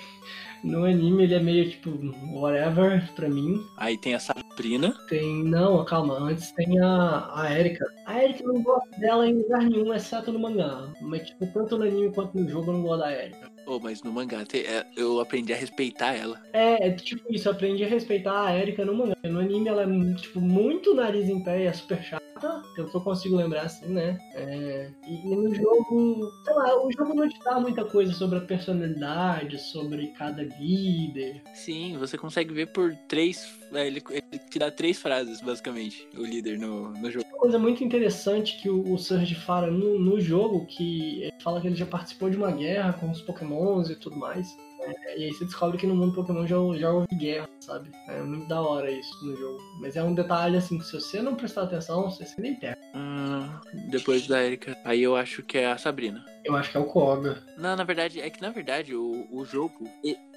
[0.62, 1.90] No anime ele é meio tipo,
[2.32, 3.64] whatever pra mim.
[3.78, 4.94] Aí tem a Sabrina.
[5.08, 5.44] Tem.
[5.44, 7.86] Não, calma, antes tem a, a Erika.
[8.06, 10.88] A Erika eu não gosto dela em lugar nenhum, exceto no mangá.
[11.00, 13.50] Mas, tipo, tanto no anime quanto no jogo eu não gosto da Erika.
[13.72, 16.42] Oh, mas no mangá é, eu aprendi a respeitar ela.
[16.52, 19.14] É, é tipo isso, eu aprendi a respeitar a Erika no mangá.
[19.22, 22.96] No anime ela é, tipo, muito nariz em pé e é super chata, pelo que
[22.96, 24.18] eu consigo lembrar assim, né?
[24.34, 28.40] É, e no jogo, sei lá, o jogo não te dá muita coisa sobre a
[28.40, 31.40] personalidade, sobre cada líder.
[31.54, 33.59] Sim, você consegue ver por três.
[33.72, 37.24] É, Ele, ele te dá três frases, basicamente, o líder no, no jogo.
[37.28, 41.60] Uma coisa muito interessante que o, o Surge fala no, no jogo, que ele fala
[41.60, 44.56] que ele já participou de uma guerra com os pokémons e tudo mais.
[44.82, 47.90] É, e aí você descobre que no mundo Pokémon já, já houve guerra, sabe?
[48.08, 49.58] É muito da hora isso no jogo.
[49.80, 52.78] Mas é um detalhe assim que se você não prestar atenção, você, nem pega.
[52.94, 53.48] Hum,
[53.90, 54.76] depois da Erika.
[54.84, 56.24] Aí eu acho que é a Sabrina.
[56.44, 57.42] Eu acho que é o Koga.
[57.56, 59.88] Não, na verdade, é que na verdade o, o jogo,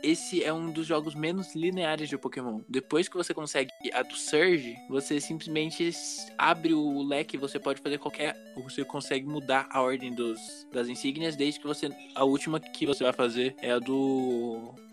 [0.03, 2.61] esse é um dos jogos menos lineares de Pokémon.
[2.67, 5.89] Depois que você consegue a do Surge, você simplesmente
[6.37, 8.35] abre o leque, você pode fazer qualquer.
[8.63, 10.39] Você consegue mudar a ordem dos,
[10.71, 11.89] das insígnias, desde que você.
[12.13, 14.32] A última que você vai fazer é a do.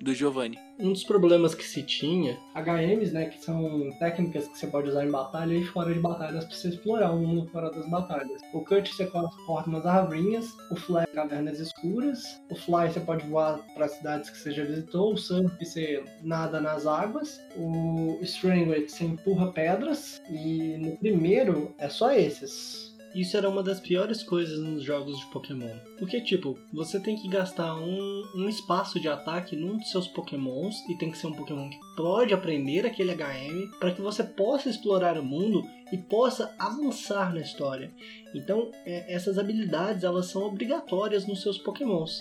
[0.01, 0.59] Do Giovanni.
[0.79, 5.05] Um dos problemas que se tinha, HMs, né, que são técnicas que você pode usar
[5.05, 8.41] em batalha e fora de batalhas pra você explorar o mundo fora das batalhas.
[8.55, 13.59] O Cut você corta umas árvores, o Fly cavernas escuras, o Fly você pode voar
[13.75, 19.05] para cidades que você já visitou, o Surf você nada nas águas, o Strangle você
[19.05, 22.90] empurra pedras e no primeiro é só esses.
[23.15, 25.77] Isso era uma das piores coisas nos jogos de Pokémon.
[25.99, 30.77] Porque, tipo, você tem que gastar um, um espaço de ataque num dos seus Pokémons
[30.89, 34.69] e tem que ser um Pokémon que pode aprender aquele HM para que você possa
[34.69, 37.93] explorar o mundo e possa avançar na história.
[38.33, 42.21] Então, é, essas habilidades elas são obrigatórias nos seus Pokémons.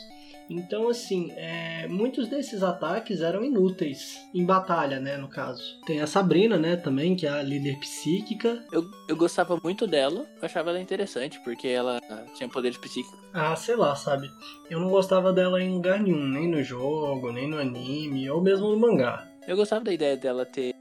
[0.50, 5.62] Então, assim, é, muitos desses ataques eram inúteis em batalha, né, no caso.
[5.86, 8.66] Tem a Sabrina, né, também, que é a líder psíquica.
[8.72, 12.00] Eu, eu gostava muito dela, eu achava ela interessante, porque ela
[12.36, 13.20] tinha poderes psíquicos.
[13.34, 14.30] Ah, sei lá, sabe?
[14.70, 18.70] Eu não gostava dela em lugar nenhum, nem no jogo, nem no anime, ou mesmo
[18.70, 19.29] no mangá.
[19.50, 20.76] Eu gostava da ideia dela ter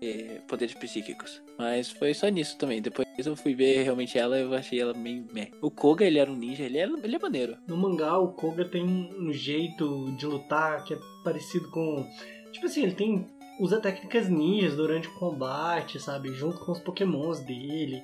[0.46, 2.82] poderes psíquicos, mas foi só nisso também.
[2.82, 5.48] Depois eu fui ver realmente ela, eu achei ela meio meh.
[5.62, 7.56] O Koga, ele era um ninja, ele é, ele é maneiro.
[7.66, 12.06] No mangá, o Koga tem um jeito de lutar que é parecido com.
[12.52, 13.26] Tipo assim, ele tem.
[13.58, 16.34] Usa técnicas ninjas durante o combate, sabe?
[16.34, 18.02] Junto com os pokémons dele.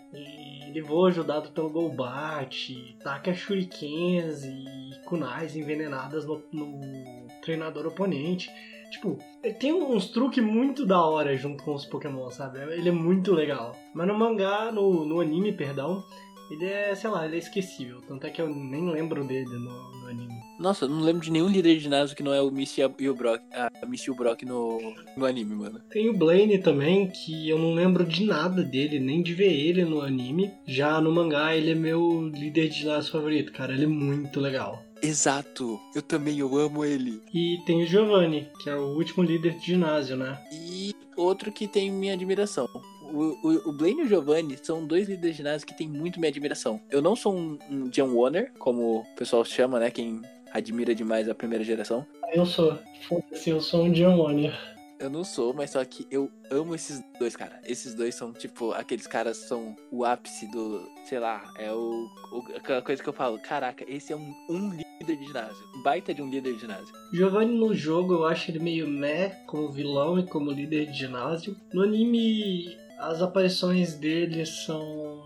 [0.67, 8.51] Ele voa ajudado pelo Golbat, taca shurikens e kunais envenenadas no, no treinador oponente.
[8.91, 9.19] Tipo,
[9.59, 12.61] tem uns truques muito da hora junto com os Pokémon, sabe?
[12.61, 13.77] Ele é muito legal.
[13.95, 16.03] Mas no mangá, no, no anime, perdão,
[16.51, 18.01] ele é, sei lá, ele é esquecível.
[18.07, 20.35] Tanto é que eu nem lembro dele no, no anime.
[20.59, 23.09] Nossa, eu não lembro de nenhum líder de ginásio que não é o Misty e
[23.09, 24.79] o Brock, a Misty e o Brock no,
[25.17, 25.81] no anime, mano.
[25.91, 29.85] Tem o Blaine também, que eu não lembro de nada dele, nem de ver ele
[29.85, 30.53] no anime.
[30.67, 33.73] Já no mangá, ele é meu líder de ginásio favorito, cara.
[33.73, 34.83] Ele é muito legal.
[35.05, 37.23] Exato, eu também, eu amo ele.
[37.33, 40.39] E tem o Giovanni, que é o último líder de ginásio, né?
[40.51, 42.67] E outro que tem minha admiração.
[43.03, 46.19] O, o, o Blaine e o Giovanni são dois líderes de ginásio que tem muito
[46.19, 46.81] minha admiração.
[46.91, 49.91] Eu não sou um, um John Warner, como o pessoal chama, né?
[49.91, 52.07] Quem admira demais a primeira geração.
[52.33, 52.79] Eu sou.
[53.07, 54.59] Foda-se, eu sou um John Warner.
[55.05, 57.61] Eu não sou, mas só que eu amo esses dois, cara.
[57.67, 62.57] Esses dois são, tipo, aqueles caras são o ápice do, sei lá, é o, o-
[62.57, 65.83] aquela coisa que eu falo, caraca, esse é um, um líder de ginásio.
[65.83, 66.89] Baita de um líder de ginásio.
[67.13, 71.55] Giovanni no jogo eu acho ele meio meh como vilão e como líder de ginásio.
[71.75, 75.23] No anime as aparições dele são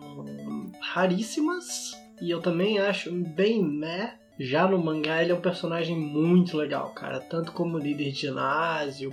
[0.80, 4.12] raríssimas e eu também acho bem meh.
[4.40, 9.12] Já no mangá ele é um personagem muito legal, cara, tanto como líder de ginásio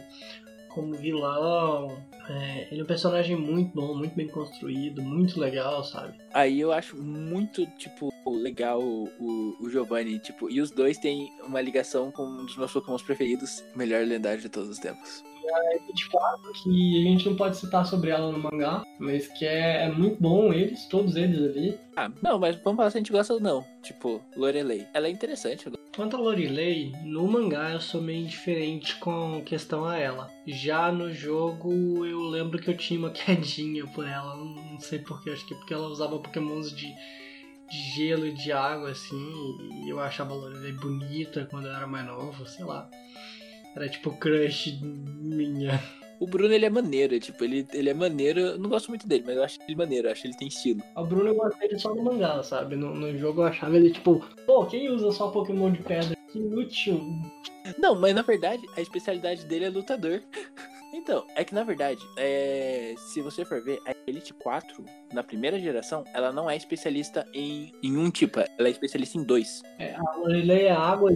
[0.76, 1.98] como vilão.
[2.30, 6.18] É, ele é um personagem muito bom, muito bem construído, muito legal, sabe?
[6.34, 11.62] Aí eu acho muito, tipo, legal o, o Giovanni, tipo, e os dois têm uma
[11.62, 16.54] ligação com um dos meus Pokémon preferidos, melhor lendário de todos os tempos a 24,
[16.64, 20.22] que a gente não pode citar sobre ela no mangá, mas que é, é muito
[20.22, 21.78] bom eles, todos eles ali.
[21.96, 23.66] Ah, não, mas vamos falar se a gente gosta ou não.
[23.82, 24.86] Tipo, Lorelei.
[24.94, 25.72] Ela é interessante.
[25.96, 30.30] Quanto a Lorelei, no mangá eu sou meio indiferente com questão a ela.
[30.46, 35.30] Já no jogo eu lembro que eu tinha uma quedinha por ela, não sei porquê,
[35.30, 36.94] acho que é porque ela usava pokémons de
[37.70, 39.18] de gelo e de água, assim,
[39.84, 42.90] e eu achava a Lorelei bonita quando eu era mais novo, sei lá.
[43.76, 45.82] Era tipo crush minha.
[46.20, 48.40] O Bruno, ele é maneiro, tipo, ele, ele é maneiro.
[48.40, 50.48] Eu não gosto muito dele, mas eu acho ele maneiro, eu acho que ele tem
[50.48, 50.82] estilo.
[50.96, 52.76] O Bruno eu gosto dele só no mangá, sabe?
[52.76, 56.16] No, no jogo eu achava ele, tipo, pô, quem usa só Pokémon de pedra?
[56.32, 57.02] Que inútil.
[57.78, 60.22] Não, mas na verdade, a especialidade dele é lutador.
[60.94, 62.96] Então, é que na verdade, é...
[62.98, 67.74] se você for ver, a Elite 4, na primeira geração, ela não é especialista em,
[67.84, 69.62] em um tipo, ela é especialista em dois.
[69.78, 71.14] É, a Lorelei é água,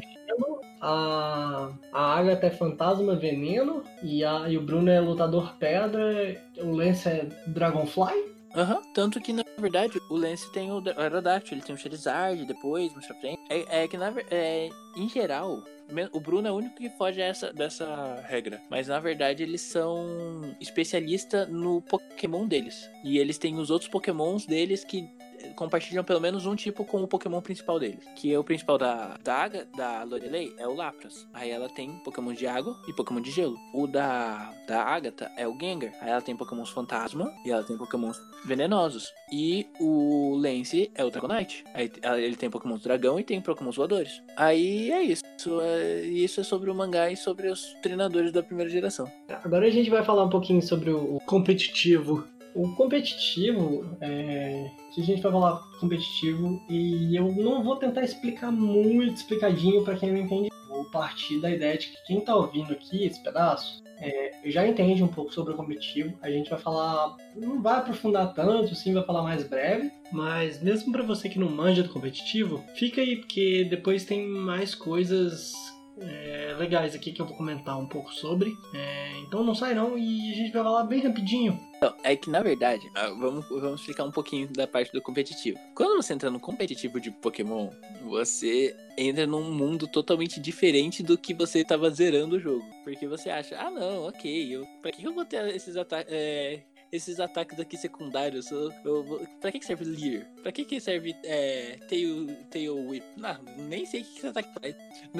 [0.81, 6.71] a, a Agatha é fantasma, veneno, e, a, e o Bruno é lutador pedra, o
[6.71, 8.39] Lance é Dragonfly.
[8.55, 12.45] Aham, uhum, tanto que na verdade o Lance tem o Aerodactyl, ele tem o Charizard
[12.45, 13.39] depois, mais pra frente.
[13.49, 15.63] É, é que na é, em geral,
[16.11, 18.61] o Bruno é o único que foge essa, dessa regra.
[18.69, 22.89] Mas na verdade eles são especialistas no Pokémon deles.
[23.03, 25.09] E eles têm os outros Pokémons deles que
[25.55, 28.03] compartilham pelo menos um tipo com o Pokémon principal deles.
[28.15, 31.27] Que é o principal da, da Aga, da Lorelei, é o Lapras.
[31.33, 33.57] Aí ela tem Pokémon de água e Pokémon de gelo.
[33.73, 35.93] O da, da Agatha é o Gengar.
[36.01, 39.11] Aí ela tem Pokémons fantasma e ela tem Pokémons venenosos.
[39.31, 41.63] E o Lance é o Dragonite.
[41.73, 44.21] Aí ele tem Pokémon dragão e tem Pokémon voadores.
[44.35, 45.23] Aí é isso.
[45.37, 49.11] Isso é, isso é sobre o mangá e sobre os treinadores da primeira geração.
[49.43, 52.23] Agora a gente vai falar um pouquinho sobre o competitivo
[52.53, 59.15] o competitivo, é, a gente vai falar competitivo, e eu não vou tentar explicar muito
[59.15, 60.49] explicadinho para quem não entende.
[60.67, 65.03] Vou partir da ideia de que quem tá ouvindo aqui esse pedaço é, já entende
[65.03, 66.13] um pouco sobre o competitivo.
[66.21, 69.91] A gente vai falar, não vai aprofundar tanto, sim, vai falar mais breve.
[70.11, 74.73] Mas mesmo para você que não manja do competitivo, fica aí, porque depois tem mais
[74.73, 75.53] coisas
[76.01, 78.51] é, legais aqui que eu vou comentar um pouco sobre.
[78.73, 81.59] É, então não sai não e a gente vai falar bem rapidinho.
[81.77, 85.57] Então, é que na verdade, ah, vamos, vamos explicar um pouquinho da parte do competitivo.
[85.73, 87.69] Quando você entra no competitivo de Pokémon,
[88.03, 92.65] você entra num mundo totalmente diferente do que você estava zerando o jogo.
[92.83, 96.11] Porque você acha, ah não, ok, eu, pra que eu vou ter esses ataques.
[96.13, 96.59] É,
[96.91, 98.49] esses ataques aqui secundários.
[98.51, 100.27] Eu, eu, pra que, serve Leer?
[100.41, 103.05] Pra que, que serve é, Tail, tail Whip?
[103.17, 104.75] Não, nem sei o que, que esse ataque faz.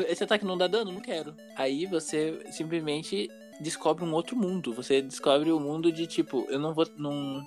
[0.08, 0.92] Esse ataque não dá dano?
[0.92, 1.36] Não quero.
[1.56, 4.74] Aí você simplesmente descobre um outro mundo.
[4.74, 6.88] Você descobre o um mundo de tipo, eu não vou.
[6.98, 7.46] Não,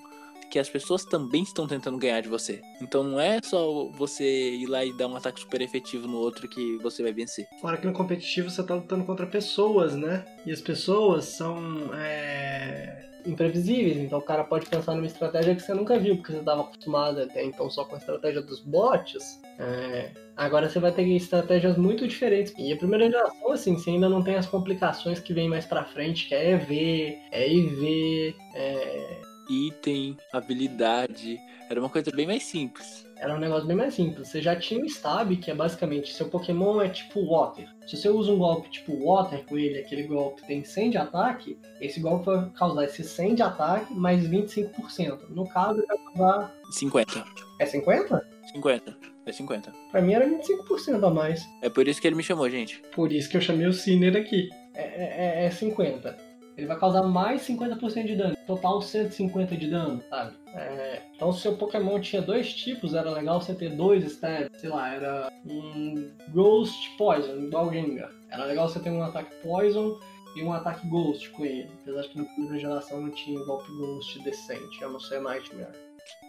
[0.49, 2.61] que as pessoas também estão tentando ganhar de você.
[2.79, 6.47] Então não é só você ir lá e dar um ataque super efetivo no outro
[6.47, 7.47] que você vai vencer.
[7.59, 10.23] Fora que no competitivo você tá lutando contra pessoas, né?
[10.45, 11.57] E as pessoas são.
[11.95, 13.97] É imprevisíveis.
[13.97, 17.21] Então o cara pode pensar numa estratégia que você nunca viu, porque você estava acostumado
[17.21, 19.41] até então só com a estratégia dos bots.
[19.59, 20.11] É...
[20.35, 22.53] Agora você vai ter estratégias muito diferentes.
[22.57, 25.85] E a primeira geração, assim, você ainda não tem as complicações que vem mais pra
[25.85, 29.21] frente, que é EV, é IV, é...
[29.49, 31.39] Item, habilidade.
[31.69, 34.27] Era uma coisa bem mais simples era um negócio bem mais simples.
[34.27, 37.69] Você já tinha o Stab, que é basicamente seu Pokémon é tipo Water.
[37.87, 41.57] Se você usa um golpe tipo Water com ele, aquele golpe tem 100 de ataque,
[41.79, 45.29] esse golpe vai causar esse 100 de ataque mais 25%.
[45.29, 46.53] No caso, vai causar.
[46.69, 47.25] 50.
[47.59, 48.27] É 50?
[48.51, 48.97] 50.
[49.25, 49.73] É 50.
[49.89, 51.41] Pra mim era 25% a mais.
[51.61, 52.81] É por isso que ele me chamou, gente.
[52.93, 54.49] Por isso que eu chamei o Ciner aqui.
[54.73, 58.35] É, é, é 50 ele vai causar mais 50% de dano.
[58.45, 60.35] Total 150 de dano, sabe?
[60.53, 64.69] É, então se o Pokémon tinha dois tipos, era legal você ter dois stats, sei
[64.69, 68.11] lá, era um Ghost Poison, igual Gengar.
[68.29, 69.99] Era legal você ter um ataque Poison
[70.35, 71.69] e um ataque Ghost com ele.
[71.81, 75.73] Apesar que na primeira geração não tinha golpe Ghost decente, eu não sei Nightmare.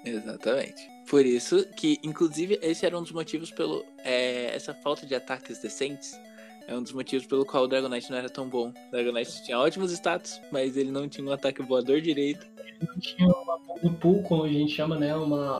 [0.04, 0.88] Exatamente.
[1.08, 5.58] Por isso que, inclusive, esse era um dos motivos pelo é, essa falta de ataques
[5.58, 6.18] decentes
[6.66, 8.68] é um dos motivos pelo qual o Dragonite não era tão bom.
[8.68, 12.46] O Dragonite tinha ótimos status, mas ele não tinha um ataque voador direito.
[12.58, 15.14] Ele não tinha uma move pool, como a gente chama, né?
[15.14, 15.58] Uma,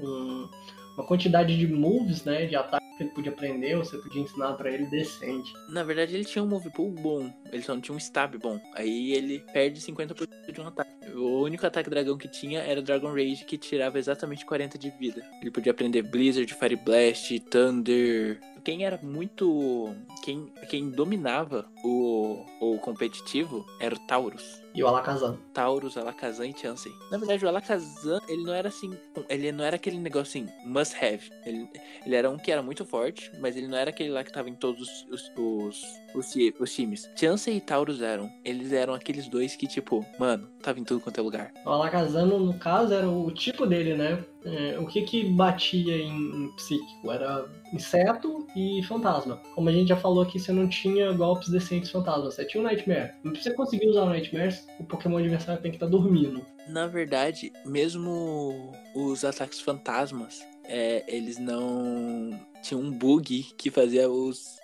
[0.00, 0.48] um,
[0.96, 2.46] uma quantidade de moves, né?
[2.46, 5.52] De ataque que ele podia aprender, ou você podia ensinar para ele decente.
[5.68, 8.60] Na verdade, ele tinha um move pool bom, ele só não tinha um stab bom.
[8.74, 10.90] Aí ele perde 50% de um ataque.
[11.14, 14.90] O único ataque dragão que tinha era o Dragon Rage, que tirava exatamente 40 de
[14.90, 15.22] vida.
[15.40, 19.94] Ele podia aprender Blizzard, Fire Blast, Thunder, quem era muito.
[20.22, 24.62] Quem, quem dominava o, o competitivo era o Taurus.
[24.74, 25.38] E o Alakazam.
[25.52, 26.92] Taurus, Alakazam e Chansey.
[27.10, 28.96] Na verdade, o Alakazam, ele não era assim.
[29.28, 31.30] Ele não era aquele negócio assim, must have.
[31.44, 31.68] Ele,
[32.04, 34.48] ele era um que era muito forte, mas ele não era aquele lá que tava
[34.48, 35.82] em todos os, os, os,
[36.14, 37.10] os times.
[37.16, 38.30] Chansey e Taurus eram.
[38.44, 41.52] Eles eram aqueles dois que, tipo, mano, tava em tudo quanto é lugar.
[41.64, 44.24] O Alakazam, no caso, era o tipo dele, né?
[44.44, 47.10] É, o que que batia em, em psíquico?
[47.10, 49.40] Era inseto e fantasma.
[49.54, 52.66] Como a gente já falou aqui, você não tinha golpes decentes fantasma, você tinha o
[52.66, 53.12] Nightmare.
[53.22, 56.44] Pra você conseguir usar o Nightmare, o Pokémon adversário tem que estar tá dormindo.
[56.68, 62.30] Na verdade, mesmo os ataques fantasmas, é, eles não
[62.62, 64.58] tinham um bug que fazia os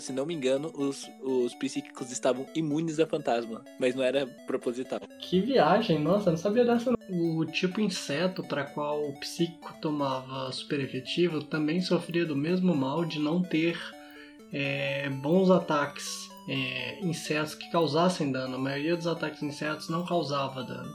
[0.00, 5.00] se não me engano, os, os psíquicos estavam imunes a fantasma, mas não era proposital.
[5.18, 6.92] Que viagem, nossa, não sabia dessa.
[7.08, 13.04] O tipo inseto para qual o psíquico tomava super efetivo também sofria do mesmo mal
[13.04, 13.78] de não ter
[14.52, 18.56] é, bons ataques é, insetos que causassem dano.
[18.56, 20.92] A maioria dos ataques insetos não causava dano.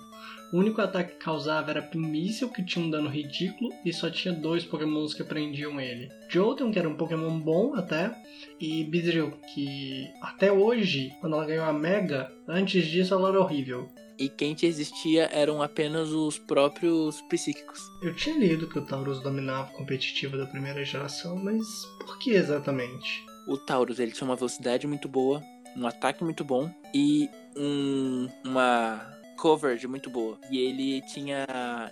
[0.52, 4.34] O único ataque que causava era Pimíssel, que tinha um dano ridículo, e só tinha
[4.34, 6.10] dois pokémons que prendiam ele.
[6.30, 8.16] Jolteon, que era um pokémon bom até,
[8.60, 13.90] e Beedrill, que até hoje, quando ela ganhou a Mega, antes disso ela era horrível.
[14.18, 17.80] E quem te existia eram apenas os próprios psíquicos.
[18.02, 21.66] Eu tinha lido que o Taurus dominava o competitivo da primeira geração, mas
[22.00, 23.24] por que exatamente?
[23.48, 25.44] O Taurus ele tinha uma velocidade muito boa,
[25.76, 30.38] um ataque muito bom e um, uma coverage muito boa.
[30.50, 31.46] E ele tinha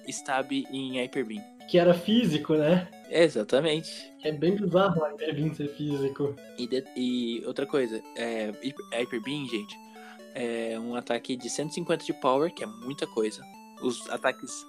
[0.08, 1.44] stab em Hyper Beam.
[1.68, 2.88] Que era físico, né?
[3.10, 4.12] Exatamente.
[4.24, 6.36] É bem bizarro o Hyper Beam ser físico.
[6.58, 8.52] E, de, e outra coisa, é,
[8.94, 9.78] Hyper Beam, gente,
[10.34, 13.42] é um ataque de 150 de power, que é muita coisa.
[13.82, 14.66] Os ataques,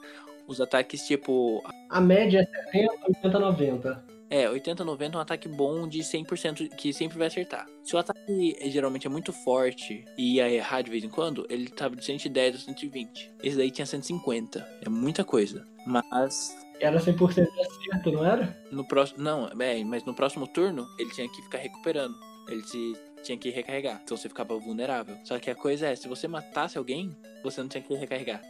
[0.46, 1.62] os ataques tipo...
[1.90, 4.05] A média é 70, 80, 90.
[4.28, 7.66] É, 80, 90 é um ataque bom de 100% que sempre vai acertar.
[7.82, 11.68] Se o ataque geralmente é muito forte e ia errar de vez em quando, ele
[11.68, 13.32] tava de 110 a 120.
[13.42, 14.66] Esse daí tinha 150.
[14.84, 15.66] É muita coisa.
[15.86, 16.56] Mas.
[16.80, 18.56] Era 100% de acerto, não era?
[18.70, 19.22] No próximo.
[19.22, 22.14] Não, é, mas no próximo turno ele tinha que ficar recuperando.
[22.48, 22.94] Ele se
[23.26, 24.00] tinha que recarregar.
[24.02, 25.16] Então você ficava vulnerável.
[25.24, 28.42] Só que a coisa é, se você matasse alguém, você não tinha que recarregar.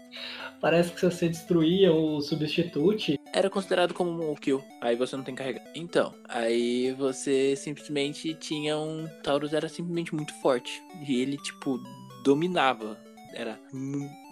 [0.60, 3.18] Parece que se você destruía o substitute.
[3.32, 4.62] Era considerado como um kill.
[4.80, 5.64] Aí você não tem que carregar.
[5.74, 9.06] Então, aí você simplesmente tinha um.
[9.22, 10.82] Taurus era simplesmente muito forte.
[11.06, 11.78] E ele, tipo,
[12.24, 12.98] dominava
[13.36, 13.60] era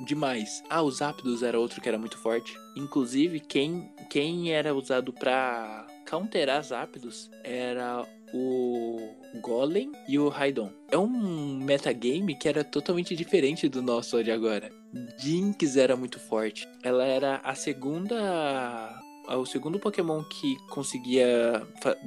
[0.07, 0.63] demais.
[0.71, 2.57] Ah, os Zapdos era outro que era muito forte.
[2.75, 10.71] Inclusive, quem, quem era usado para counterar Zapdos era o Golem e o Raidon.
[10.91, 14.71] É um metagame que era totalmente diferente do nosso de agora.
[15.19, 16.69] Jinx era muito forte.
[16.83, 21.63] Ela era a segunda o segundo Pokémon que conseguia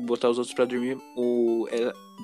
[0.05, 1.67] botar os outros para dormir, o,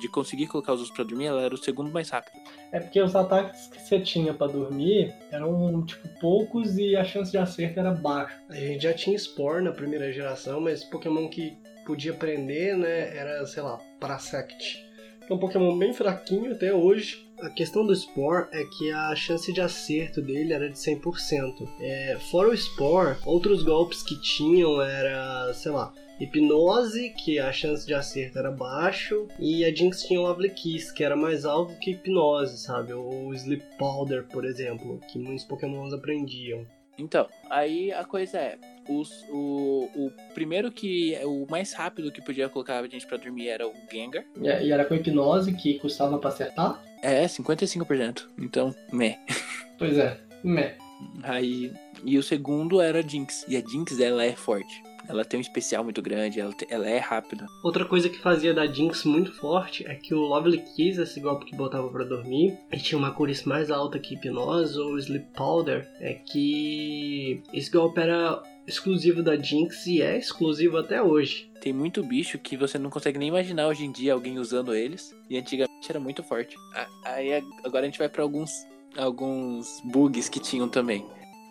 [0.00, 2.38] de conseguir colocar os outros para dormir, ela era o segundo mais rápido.
[2.70, 7.30] É porque os ataques que você tinha para dormir eram tipo poucos e a chance
[7.30, 8.40] de acerto era baixa.
[8.48, 13.44] A gente já tinha Spore na primeira geração, mas Pokémon que podia prender, né, era,
[13.46, 14.84] sei lá, Parasect.
[15.28, 17.24] É um Pokémon bem fraquinho até hoje.
[17.40, 21.68] A questão do Spore é que a chance de acerto dele era de 100%.
[21.80, 27.86] É, fora o Spore, outros golpes que tinham era, sei lá, Hipnose, que a chance
[27.86, 31.76] de acerto era baixo, e a Jinx tinha o Lovely Kiss, que era mais alto
[31.78, 32.92] que Hipnose, sabe?
[32.92, 36.64] Ou Sleep Powder, por exemplo, que muitos pokémons aprendiam.
[36.98, 42.48] Então, aí a coisa é, os, o, o primeiro que o mais rápido que podia
[42.48, 44.24] colocar a gente pra dormir era o Gengar.
[44.40, 46.80] E era com hipnose que custava pra acertar?
[47.02, 48.26] É, 55%.
[48.38, 49.18] Então, meh.
[49.76, 50.76] Pois é, meh.
[51.24, 51.72] Aí,
[52.04, 53.44] e o segundo era a Jinx.
[53.48, 54.83] E a Jinx, ela é forte.
[55.08, 57.46] Ela tem um especial muito grande, ela, te, ela é rápida.
[57.62, 61.46] Outra coisa que fazia da Jinx muito forte é que o Lovely Kiss, esse golpe
[61.46, 65.88] que botava para dormir, e tinha uma curice mais alta que Hipnose ou Sleep Powder,
[66.00, 71.50] é que esse golpe era exclusivo da Jinx e é exclusivo até hoje.
[71.60, 75.14] Tem muito bicho que você não consegue nem imaginar hoje em dia alguém usando eles,
[75.28, 76.56] e antigamente era muito forte.
[77.04, 78.50] Aí agora a gente vai para alguns
[78.96, 81.04] alguns bugs que tinham também.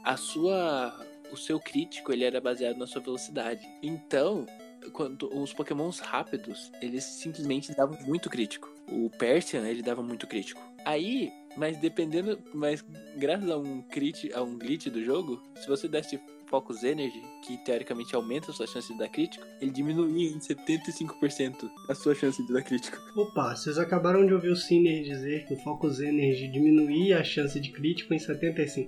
[0.03, 0.93] A sua
[1.33, 3.67] o seu crítico ele era baseado na sua velocidade.
[3.81, 4.45] Então,
[4.91, 8.71] quando os pokémons rápidos, eles simplesmente davam muito crítico.
[8.91, 10.61] O Persian, ele dava muito crítico.
[10.85, 12.83] Aí, mas dependendo, mas
[13.15, 16.19] graças a um crit, a um glitch do jogo, se você desse
[16.53, 21.67] Focus Energy, que teoricamente aumenta a sua chance de dar crítico, ele diminuía em 75%
[21.89, 22.95] a sua chance de dar crítico.
[23.15, 27.59] Opa, vocês acabaram de ouvir o Ciner dizer que o Focus Energy diminuía a chance
[27.59, 28.87] de crítico em 75%.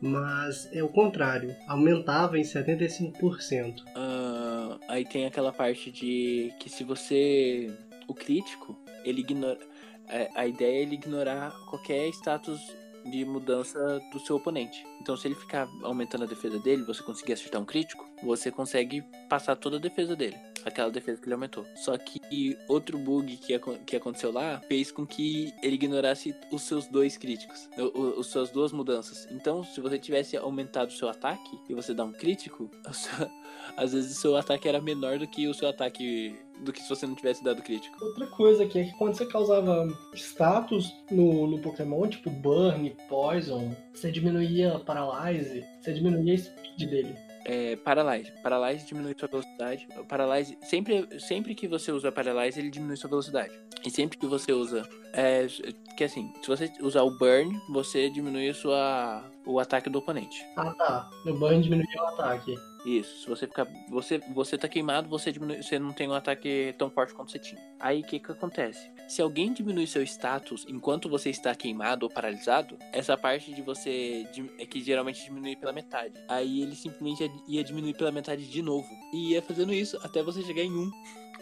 [0.00, 3.80] Mas é o contrário, aumentava em 75%.
[3.80, 7.74] Uh, aí tem aquela parte de que se você.
[8.06, 9.58] O crítico, ele ignora.
[10.08, 12.60] é, A ideia é ele ignorar qualquer status
[13.04, 14.84] de mudança do seu oponente.
[15.00, 19.02] Então, se ele ficar aumentando a defesa dele, você conseguir acertar um crítico, você consegue
[19.28, 20.36] passar toda a defesa dele.
[20.64, 21.66] Aquela defesa que ele aumentou.
[21.76, 26.86] Só que outro bug que, que aconteceu lá fez com que ele ignorasse os seus
[26.86, 29.28] dois críticos, o- o- as suas duas mudanças.
[29.30, 33.30] Então, se você tivesse aumentado o seu ataque e você dá um crítico, seu-
[33.76, 36.34] às vezes o seu ataque era menor do que o seu ataque.
[36.60, 37.96] Do que se você não tivesse dado crítico.
[38.04, 43.74] Outra coisa aqui é que quando você causava status no, no Pokémon, tipo Burn, Poison,
[43.92, 47.14] você diminuía Paralyze, você diminuía a speed dele.
[47.44, 48.32] É, Paralyze.
[48.42, 49.86] Paralyze diminui sua velocidade.
[50.08, 53.52] Paralyze, sempre, sempre que você usa Paralyze, ele diminui sua velocidade.
[53.84, 54.88] E sempre que você usa.
[55.16, 55.46] É,
[55.96, 60.44] que assim, se você usar o Burn, você diminui a sua, o ataque do oponente.
[60.56, 62.54] Ah tá, no Burn diminuía o ataque.
[62.84, 63.66] Isso, se você ficar.
[63.88, 65.62] Você, você tá queimado, você diminui.
[65.62, 67.58] Você não tem um ataque tão forte quanto você tinha.
[67.80, 68.90] Aí o que que acontece?
[69.08, 74.26] Se alguém diminui seu status enquanto você está queimado ou paralisado, essa parte de você.
[74.58, 76.12] é que geralmente diminui pela metade.
[76.28, 78.86] Aí ele simplesmente ia- ia diminuir pela metade de novo.
[79.14, 80.90] E ia fazendo isso até você chegar em um.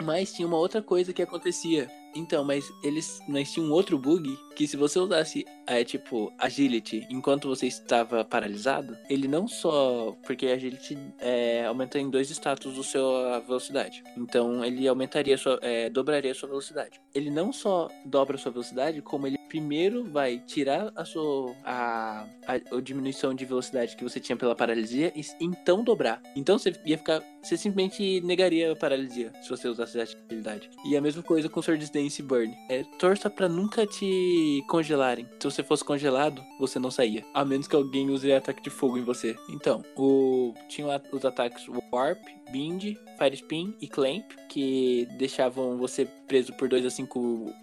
[0.01, 1.89] Mas tinha uma outra coisa que acontecia.
[2.15, 3.21] Então, mas eles.
[3.27, 8.25] Mas tinha um outro bug que se você usasse é, tipo, agility enquanto você estava
[8.25, 10.17] paralisado, ele não só.
[10.23, 14.03] Porque agility é, aumenta em dois status do seu a velocidade.
[14.17, 15.59] Então ele aumentaria sua.
[15.63, 17.01] é, dobraria a sua velocidade.
[17.15, 21.55] Ele não só dobra a sua velocidade, como ele primeiro vai tirar a sua.
[21.63, 26.23] a, a, a diminuição de velocidade que você tinha pela paralisia e então dobrar.
[26.35, 27.23] Então você ia ficar.
[27.43, 30.71] Você simplesmente negaria a paralisia se você usasse essa habilidade.
[30.87, 32.57] E a mesma coisa com Sword Dance e Burn.
[32.71, 35.29] É, torça pra nunca te congelarem.
[35.39, 37.23] Se você fosse congelado, você não saía.
[37.35, 39.37] A menos que alguém use ataque de fogo em você.
[39.51, 46.53] Então, o tinha os ataques Warp, Bind, Fire Spin e Clamp, que deixavam você preso
[46.55, 47.55] por 2 a 5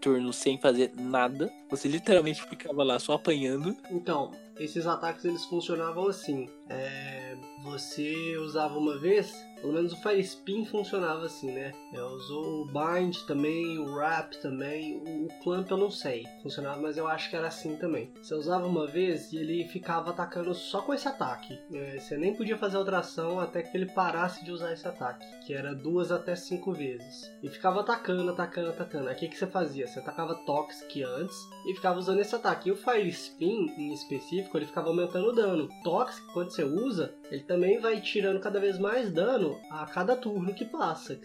[0.00, 1.50] turnos sem fazer nada.
[1.70, 3.76] Você literalmente ficava lá só apanhando.
[3.90, 6.48] Então, esses ataques eles funcionavam assim.
[6.68, 11.72] É, você usava uma vez, pelo menos o Fire Spin funcionava assim, né?
[11.92, 16.24] Eu usou o Bind também, o Wrap também, o, Clamp eu não sei.
[16.42, 18.12] Funcionava, mas eu acho que era assim também.
[18.20, 21.58] Você usava uma vez e ele ficava atacando só com esse ataque.
[21.72, 25.24] É, você nem podia fazer outra ação até que ele parasse de usar esse ataque,
[25.46, 27.30] que era duas até cinco vezes.
[27.40, 29.08] E ficava atacando, atacando, atacando.
[29.08, 29.86] Aí o que, que você fazia?
[29.86, 31.36] Você atacava Toxic antes
[31.66, 32.68] e ficava usando esse ataque.
[32.68, 35.68] E o Fire Spin, em específico, ele ficava aumentando o dano.
[35.84, 40.52] Toxic, quando você usa, ele também vai tirando cada vez mais dano a cada turno
[40.52, 41.18] que passa.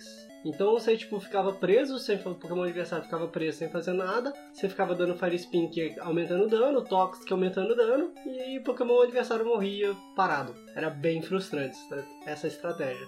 [0.45, 4.69] Então você tipo ficava preso, sem, o Pokémon adversário ficava preso sem fazer nada, você
[4.69, 9.01] ficava dando Fire Spin que ia aumentando dano, Toxic aumentando o dano, e o Pokémon
[9.01, 10.55] adversário morria parado.
[10.73, 11.77] Era bem frustrante
[12.25, 13.05] essa estratégia.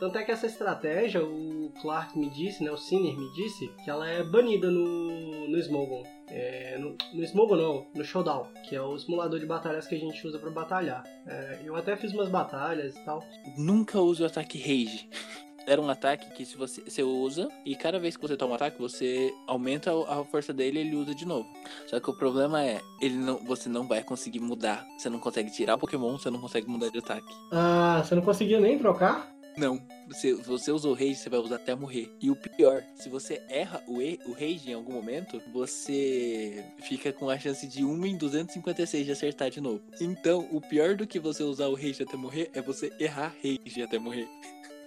[0.00, 3.90] Tanto é que essa estratégia, o Clark me disse, né, o Sinner me disse, que
[3.90, 6.02] ela é banida no, no Smogon.
[6.30, 9.98] É, no, no Smogon não, no Showdown, que é o simulador de batalhas que a
[9.98, 11.04] gente usa para batalhar.
[11.26, 13.22] É, eu até fiz umas batalhas e tal.
[13.56, 15.08] Nunca use o ataque Rage.
[15.66, 18.54] Era um ataque que se você, você usa e cada vez que você toma um
[18.54, 21.46] ataque, você aumenta a força dele e ele usa de novo.
[21.86, 24.86] Só que o problema é, ele não, você não vai conseguir mudar.
[24.98, 27.32] Você não consegue tirar o Pokémon, você não consegue mudar de ataque.
[27.52, 29.30] Ah, você não conseguia nem trocar?
[29.56, 29.80] Não.
[30.08, 32.12] Você, você usou o Rage, você vai usar até morrer.
[32.20, 37.12] E o pior, se você erra o, e, o Rage em algum momento, você fica
[37.12, 39.80] com a chance de 1 em 256 de acertar de novo.
[40.00, 43.82] Então, o pior do que você usar o Rage até morrer é você errar Rage
[43.82, 44.28] até morrer.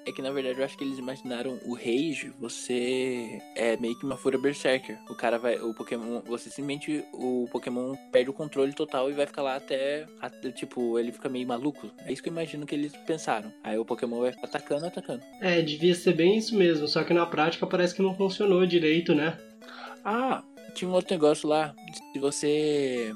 [0.05, 4.05] É que na verdade eu acho que eles imaginaram o Rage, você é meio que
[4.05, 4.97] uma fúria berserker.
[5.09, 9.25] O cara vai, o Pokémon, você simplesmente o Pokémon perde o controle total e vai
[9.25, 11.89] ficar lá até, até tipo, ele fica meio maluco.
[12.05, 13.51] É isso que eu imagino que eles pensaram.
[13.63, 15.23] Aí o Pokémon vai ficar atacando, atacando.
[15.39, 19.15] É, devia ser bem isso mesmo, só que na prática parece que não funcionou direito,
[19.15, 19.37] né?
[20.03, 20.43] Ah,
[20.73, 21.73] tinha um outro negócio lá.
[22.11, 23.13] Se você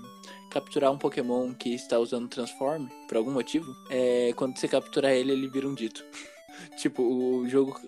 [0.50, 5.34] capturar um Pokémon que está usando Transform, por algum motivo, é, quando você capturar ele,
[5.34, 6.04] ele vira um dito.
[6.76, 7.80] tipo, o jogo.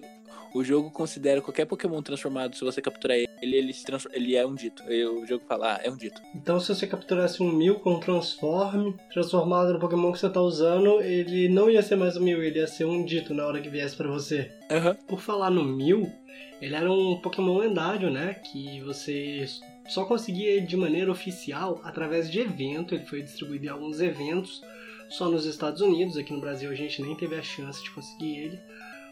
[0.52, 4.44] O jogo considera qualquer Pokémon transformado, se você capturar ele, ele, se transforma, ele é
[4.44, 4.84] um dito.
[4.84, 6.20] O jogo fala, ah, é um dito.
[6.34, 11.02] Então, se você capturasse um Mil com Transform, transformado no Pokémon que você tá usando,
[11.02, 13.70] ele não ia ser mais um Mil, ele ia ser um dito na hora que
[13.70, 14.52] viesse pra você.
[14.72, 14.98] Aham.
[15.08, 16.12] Por falar no Mil,
[16.60, 18.34] ele era um Pokémon lendário, né?
[18.34, 19.46] Que você
[19.88, 22.96] só conseguia de maneira oficial através de evento.
[22.96, 24.62] Ele foi distribuído em alguns eventos
[25.10, 26.18] só nos Estados Unidos.
[26.18, 28.60] Aqui no Brasil a gente nem teve a chance de conseguir ele.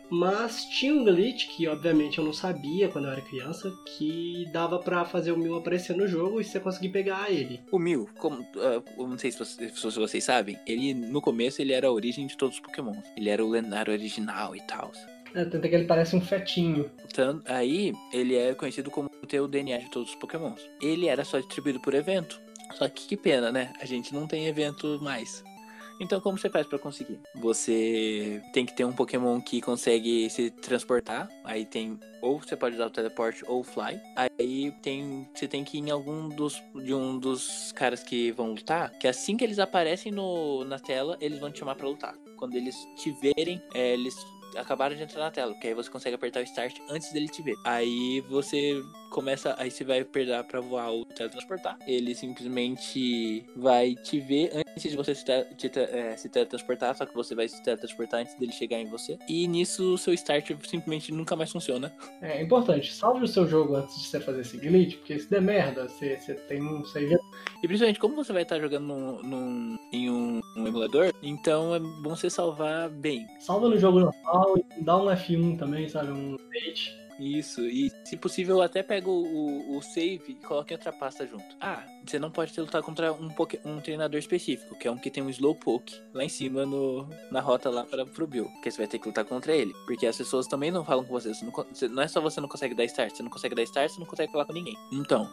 [0.10, 4.80] Mas tinha um glitch que, obviamente, eu não sabia quando eu era criança, que dava
[4.80, 7.60] para fazer o Mew aparecer no jogo e você conseguir pegar ele.
[7.72, 11.62] O Mew, como, uh, eu não sei se vocês, se vocês, sabem, ele no começo
[11.62, 12.96] ele era a origem de todos os Pokémon.
[13.18, 14.92] Ele era o lendário original e tal.
[15.36, 16.90] É, tanto é que ele parece um fetinho.
[17.06, 20.62] Então, aí, ele é conhecido como ter o DNA de todos os Pokémons.
[20.82, 22.40] Ele era só distribuído por evento.
[22.76, 23.74] Só que que pena, né?
[23.82, 25.44] A gente não tem evento mais.
[26.00, 27.20] Então, como você faz para conseguir?
[27.36, 31.28] Você tem que ter um Pokémon que consegue se transportar.
[31.44, 34.00] Aí tem ou você pode usar o teleporte ou o fly.
[34.16, 38.52] Aí tem você tem que ir em algum dos de um dos caras que vão
[38.52, 42.16] lutar, que assim que eles aparecem no, na tela, eles vão te chamar para lutar.
[42.38, 44.16] Quando eles te verem, é, eles
[44.56, 47.42] acabaram de entrar na tela, porque aí você consegue apertar o start antes dele te
[47.42, 47.56] ver.
[47.64, 51.78] Aí você começa, aí você vai perder para voar ou teletransportar.
[51.88, 57.06] Ele simplesmente vai te ver antes de você se, te, te, é, se teletransportar, só
[57.06, 59.18] que você vai se teletransportar antes dele chegar em você.
[59.28, 61.94] E nisso o seu start simplesmente nunca mais funciona.
[62.22, 65.42] É importante, salve o seu jogo antes de você fazer esse glitch, porque se der
[65.42, 67.18] merda, você, você tem um save.
[67.64, 71.80] E principalmente como você vai estar jogando num, num em um, um, emulador, então é
[71.80, 73.26] bom você salvar bem.
[73.40, 76.12] Salva no jogo normal e dá um F1 também, sabe?
[76.12, 77.08] Um state.
[77.20, 81.46] Isso, e se possível até pega o, o, save e coloca em outra pasta junto.
[81.60, 83.30] Ah, você não pode lutar contra um,
[83.66, 87.42] um treinador específico, que é um que tem um Slowpoke lá em cima no, na
[87.42, 88.46] rota lá para pro Bill.
[88.46, 89.74] Porque você vai ter que lutar contra ele.
[89.88, 91.34] Porque as pessoas também não falam com você.
[91.34, 93.64] Você não, você, não é só você não consegue dar start, você não consegue dar
[93.64, 94.78] start, você não consegue falar com ninguém.
[94.92, 95.28] Então,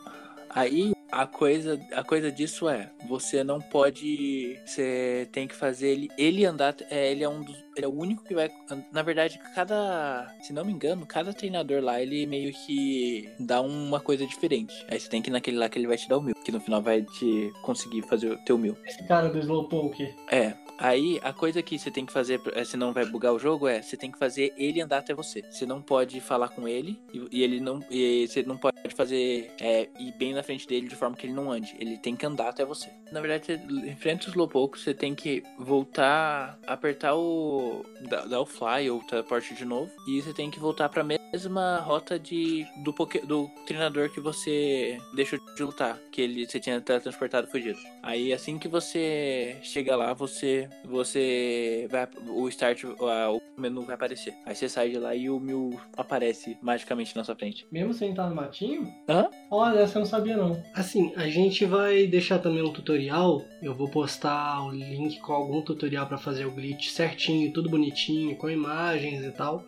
[0.48, 6.08] aí a coisa, a coisa disso é, você não pode, você tem que fazer ele,
[6.18, 8.50] ele andar, é, ele é um dos, ele é o único que vai,
[8.92, 14.00] na verdade, cada, se não me engano, cada treinador lá, ele meio que dá uma
[14.00, 14.74] coisa diferente.
[14.88, 16.52] Aí você tem que ir naquele lá que ele vai te dar o mil, que
[16.52, 18.76] no final vai te conseguir fazer o teu mil.
[18.84, 20.14] Esse cara do Slowpoke.
[20.30, 23.38] É, Aí, a coisa que você tem que fazer, é, se não vai bugar o
[23.38, 25.42] jogo, é você tem que fazer ele andar até você.
[25.50, 27.80] Você não pode falar com ele e, ele não.
[27.90, 31.32] E você não pode fazer é, ir bem na frente dele de forma que ele
[31.32, 31.74] não ande.
[31.78, 32.90] Ele tem que andar até você.
[33.12, 37.84] Na verdade, você enfrenta os Slowpoke, você tem que voltar, apertar o.
[38.28, 39.90] dar o fly ou teleporte de novo.
[40.08, 44.98] E você tem que voltar pra mesma rota de, do, poké, do treinador que você
[45.14, 45.98] deixou de lutar.
[46.10, 47.78] Que ele, você tinha teletransportado fugido.
[48.02, 54.34] Aí assim que você chega lá, você você vai o start, o menu vai aparecer.
[54.44, 57.66] Aí você sai de lá e o Mew aparece magicamente na sua frente.
[57.70, 58.92] Mesmo sem estar no matinho?
[59.08, 59.28] Hã?
[59.50, 60.62] Olha, essa eu não sabia não.
[60.74, 63.42] Assim, a gente vai deixar também um tutorial.
[63.62, 68.36] Eu vou postar o link com algum tutorial para fazer o glitch certinho, tudo bonitinho,
[68.36, 69.64] com imagens e tal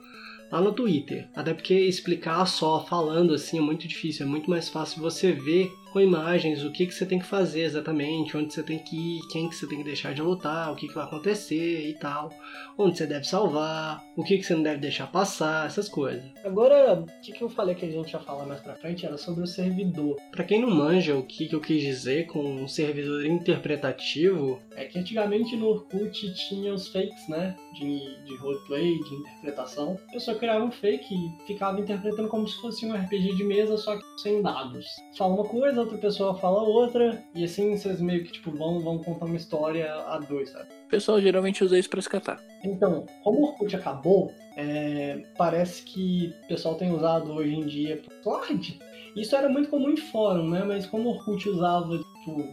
[0.50, 1.28] lá no Twitter.
[1.34, 5.70] Até porque explicar só falando assim é muito difícil, é muito mais fácil você ver
[5.92, 9.20] com imagens o que, que você tem que fazer exatamente, onde você tem que ir,
[9.30, 12.30] quem que você tem que deixar de lutar, o que, que vai acontecer e tal,
[12.78, 16.24] onde você deve salvar, o que, que você não deve deixar passar, essas coisas.
[16.44, 19.16] Agora, o que, que eu falei que a gente ia falar mais pra frente era
[19.16, 20.16] sobre o servidor.
[20.30, 24.84] Para quem não manja o que, que eu quis dizer com um servidor interpretativo, é
[24.84, 27.56] que antigamente no Orkut tinha os fakes, né?
[27.74, 29.98] De, de roleplay, de interpretação.
[30.08, 33.76] A pessoa criava um fake e ficava interpretando como se fosse um RPG de mesa,
[33.76, 34.86] só que sem dados.
[35.16, 38.98] Fala uma coisa, outra pessoa fala outra, e assim vocês meio que tipo, vão, vão
[38.98, 40.68] contar uma história a dois, sabe?
[40.86, 42.40] O pessoal geralmente usa isso pra escatar.
[42.62, 47.96] Então, como o Orkut acabou, é, parece que o pessoal tem usado hoje em dia
[47.96, 48.78] Discord.
[49.14, 50.62] Isso era muito comum em fórum, né?
[50.64, 52.44] Mas como o Orkut usava, tipo,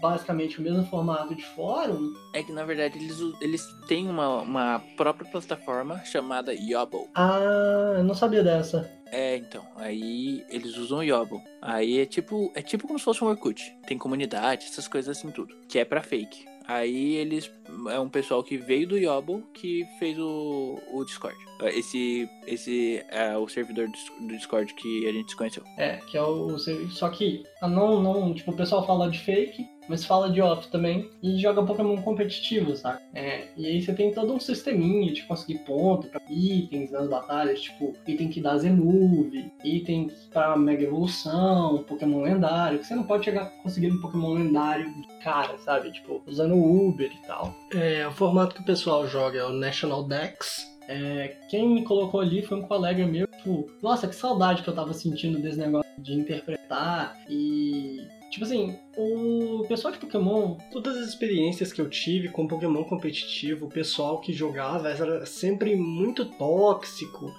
[0.00, 2.12] basicamente o mesmo formato de fórum.
[2.34, 7.08] É que na verdade eles, eles têm uma, uma própria plataforma chamada Yobble.
[7.14, 8.95] Ah, eu não sabia dessa.
[9.12, 11.40] É, então, aí eles usam o Yobble.
[11.62, 13.76] Aí é tipo, é tipo como se fosse um Orkut.
[13.86, 15.54] Tem comunidade, essas coisas assim tudo.
[15.68, 16.44] Que é pra fake.
[16.68, 17.50] Aí eles.
[17.90, 21.36] É um pessoal que veio do Yobble que fez o, o Discord.
[21.62, 25.62] Esse, esse é o servidor do Discord que a gente se conheceu.
[25.76, 26.58] É, que é o.
[26.58, 28.34] Só que não, não.
[28.34, 32.76] Tipo, o pessoal fala de fake, mas fala de off também e joga Pokémon competitivo,
[32.76, 33.00] sabe?
[33.14, 37.62] É, e aí você tem todo um sisteminha de conseguir ponto pra itens nas batalhas,
[37.62, 43.24] tipo, item que dá Z-Move, item pra Mega Evolução, Pokémon lendário, que você não pode
[43.24, 45.92] chegar conseguindo Pokémon lendário de cara, sabe?
[45.92, 47.54] Tipo, usando o Uber e tal.
[47.72, 52.20] É, o formato que o pessoal joga é o National Dex, é, quem me colocou
[52.20, 55.90] ali foi um colega meu, tipo, nossa, que saudade que eu tava sentindo desse negócio
[55.98, 62.28] de interpretar e Tipo assim, o pessoal de Pokémon, todas as experiências que eu tive
[62.28, 67.32] com Pokémon competitivo, o pessoal que jogava era sempre muito tóxico.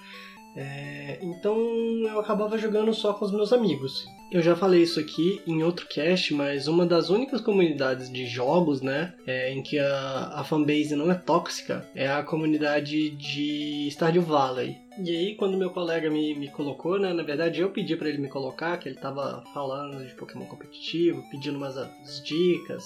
[0.55, 4.07] É, então eu acabava jogando só com os meus amigos.
[4.31, 8.81] Eu já falei isso aqui em outro cast, mas uma das únicas comunidades de jogos,
[8.81, 14.23] né, é, em que a, a fanbase não é tóxica, é a comunidade de Stardew
[14.23, 14.86] Valley.
[14.99, 18.17] E aí, quando meu colega me, me colocou, né, na verdade eu pedi para ele
[18.17, 21.75] me colocar, que ele tava falando de Pokémon competitivo, pedindo umas
[22.23, 22.83] dicas,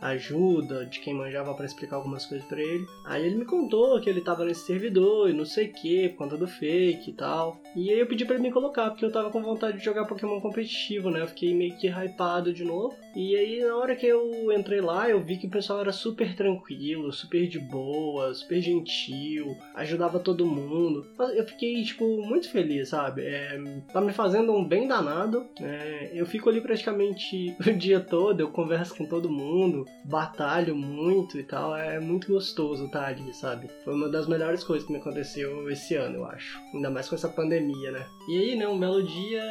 [0.00, 2.86] ajuda de quem manjava para explicar algumas coisas para ele.
[3.04, 6.18] Aí ele me contou que ele tava nesse servidor e não sei o que, por
[6.18, 7.60] conta do fake e tal.
[7.76, 10.06] E aí eu pedi para ele me colocar, porque eu tava com vontade de jogar
[10.06, 11.22] Pokémon competitivo, né?
[11.22, 12.96] Eu fiquei meio que hypado de novo.
[13.14, 16.34] E aí na hora que eu entrei lá, eu vi que o pessoal era super
[16.34, 21.06] tranquilo, super de boa, super gentil, ajudava todo mundo.
[21.34, 23.22] Eu fiquei, tipo, muito feliz, sabe?
[23.22, 23.58] É,
[23.92, 25.46] tá me fazendo um bem danado.
[25.60, 31.38] É, eu fico ali praticamente o dia todo, eu converso com todo mundo, batalho muito
[31.38, 31.76] e tal.
[31.76, 33.68] É muito gostoso estar ali, sabe?
[33.84, 36.60] Foi uma das melhores coisas que me aconteceu esse ano, eu acho.
[36.74, 38.06] Ainda mais com essa pandemia, né?
[38.28, 39.42] E aí, né, um belo dia,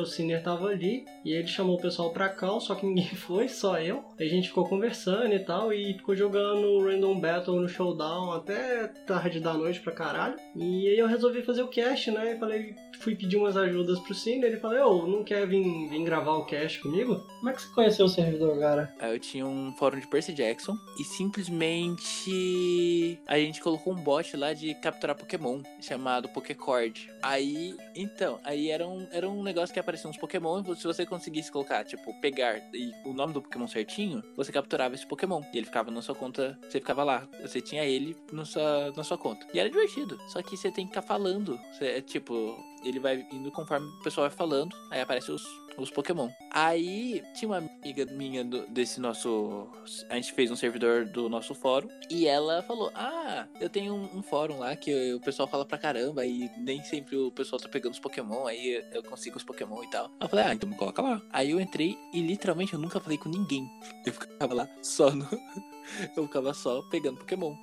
[0.00, 3.48] o Ciner tava ali e ele chamou o pessoal pra cá, só que ninguém foi,
[3.48, 4.04] só eu.
[4.18, 9.40] A gente ficou conversando e tal e ficou jogando Random Battle no Showdown até tarde
[9.40, 10.36] da noite pra caralho.
[10.54, 12.34] E aí eu resolvi fazer o cast, né?
[12.34, 16.04] E falei, fui pedir umas ajudas pro Cine, ele falou, ô, não quer vir, vir
[16.04, 17.26] gravar o cast comigo?
[17.38, 18.94] Como é que você conheceu o servidor, cara?
[19.00, 24.52] Eu tinha um fórum de Percy Jackson e simplesmente a gente colocou um bot lá
[24.52, 27.08] de capturar Pokémon chamado Pokécord.
[27.22, 27.47] Aí,
[27.94, 31.50] então, aí era um, era um negócio que aparecia uns Pokémon e se você conseguisse
[31.50, 35.42] colocar, tipo, pegar e o nome do Pokémon certinho, você capturava esse Pokémon.
[35.52, 39.04] E ele ficava na sua conta, você ficava lá, você tinha ele na sua, na
[39.04, 39.46] sua conta.
[39.52, 40.18] E era divertido.
[40.28, 41.58] Só que você tem que ficar falando.
[41.72, 45.44] Você, é tipo, ele vai indo conforme o pessoal vai falando, aí aparece os,
[45.76, 46.28] os Pokémon.
[46.50, 49.68] Aí tinha uma amiga minha do, desse nosso.
[50.08, 54.18] A gente fez um servidor do nosso fórum e ela falou: Ah, eu tenho um,
[54.18, 57.68] um fórum lá que o pessoal fala pra caramba e nem sempre o pessoal tá
[57.68, 60.10] pegando os Pokémon, aí eu consigo os Pokémon e tal.
[60.20, 61.22] Eu falei: Ah, então me coloca lá.
[61.32, 63.68] Aí eu entrei e literalmente eu nunca falei com ninguém.
[64.06, 65.28] Eu ficava lá só no.
[66.16, 67.54] eu ficava só pegando Pokémon.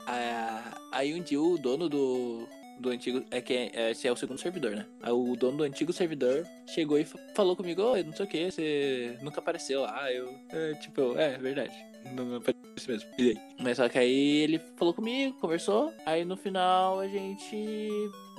[0.92, 2.48] Aí um dia o dono do,
[2.80, 3.24] do antigo.
[3.32, 4.86] É que é, esse é o segundo servidor, né?
[5.02, 8.52] Aí o dono do antigo servidor chegou e falou comigo: Oi, não sei o que,
[8.52, 10.12] você nunca apareceu lá.
[10.12, 11.74] Eu, é, tipo, é, é verdade.
[12.14, 13.10] Não, não apareceu mesmo.
[13.18, 13.38] E?
[13.60, 15.94] Mas só que aí ele falou comigo, conversou.
[16.06, 17.90] Aí no final a gente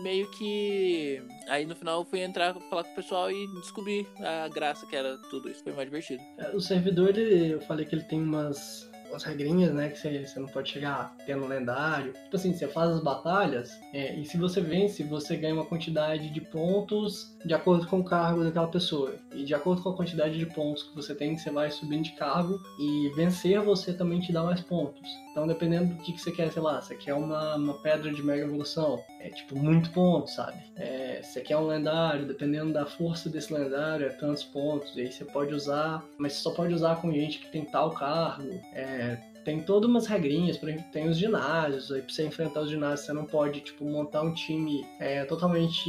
[0.01, 1.23] meio que.
[1.49, 4.95] Aí no final eu fui entrar, falar com o pessoal e descobrir a graça que
[4.95, 5.63] era tudo isso.
[5.63, 6.23] Foi mais divertido.
[6.39, 9.89] É, o servidor, ele, eu falei que ele tem umas umas regrinhas, né?
[9.89, 12.13] Que você, você não pode chegar tendo lendário.
[12.13, 16.31] Tipo assim, você faz as batalhas é, e se você vence, você ganha uma quantidade
[16.31, 19.15] de pontos de acordo com o cargo daquela pessoa.
[19.35, 22.13] E de acordo com a quantidade de pontos que você tem, você vai subindo de
[22.13, 25.26] cargo e vencer você também te dá mais pontos.
[25.37, 28.23] Então, dependendo do que, que você quer, sei lá, você quer uma, uma pedra de
[28.23, 30.57] mega evolução, é tipo muito ponto, sabe?
[30.75, 34.97] É, você quer um lendário, dependendo da força desse lendário, é tantos pontos.
[34.97, 37.91] E aí você pode usar, mas você só pode usar com gente que tem tal
[37.91, 38.49] cargo.
[38.73, 42.69] É, tem todas umas regrinhas, por exemplo, tem os ginásios, aí pra você enfrentar os
[42.69, 45.89] ginásios você não pode, tipo, montar um time é, totalmente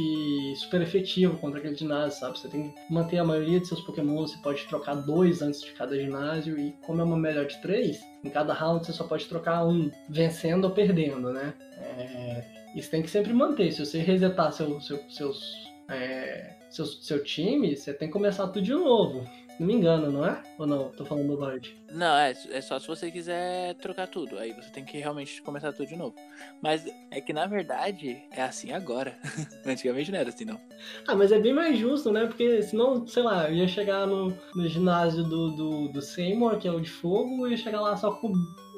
[0.54, 2.38] super efetivo contra aquele ginásio, sabe?
[2.38, 5.72] Você tem que manter a maioria de seus Pokémon, você pode trocar dois antes de
[5.72, 9.26] cada ginásio, e como é uma melhor de três, em cada round você só pode
[9.26, 11.52] trocar um, vencendo ou perdendo, né?
[11.78, 12.44] É,
[12.76, 15.40] isso tem que sempre manter, se você resetar seu, seu, seus,
[15.88, 19.26] é, seu, seu time, você tem que começar tudo de novo
[19.58, 20.40] não me engano, não é?
[20.58, 20.88] Ou não?
[20.90, 21.74] Tô falando bobagem.
[21.92, 24.38] Não, é, é só se você quiser trocar tudo.
[24.38, 26.14] Aí você tem que realmente começar tudo de novo.
[26.62, 29.18] Mas é que na verdade é assim agora.
[29.66, 30.60] Antigamente não era assim, não.
[31.06, 32.26] Ah, mas é bem mais justo, né?
[32.26, 36.68] Porque senão, sei lá, eu ia chegar no, no ginásio do, do, do Seymour, que
[36.68, 38.32] é o de fogo, e ia chegar lá só com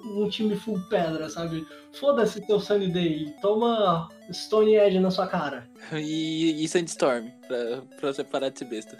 [0.04, 1.66] um time full pedra, sabe?
[1.92, 5.68] Foda-se teu Sunny Day, toma Stone Edge na sua cara.
[5.92, 8.96] E, e Sandstorm, pra, pra você parar de ser besta.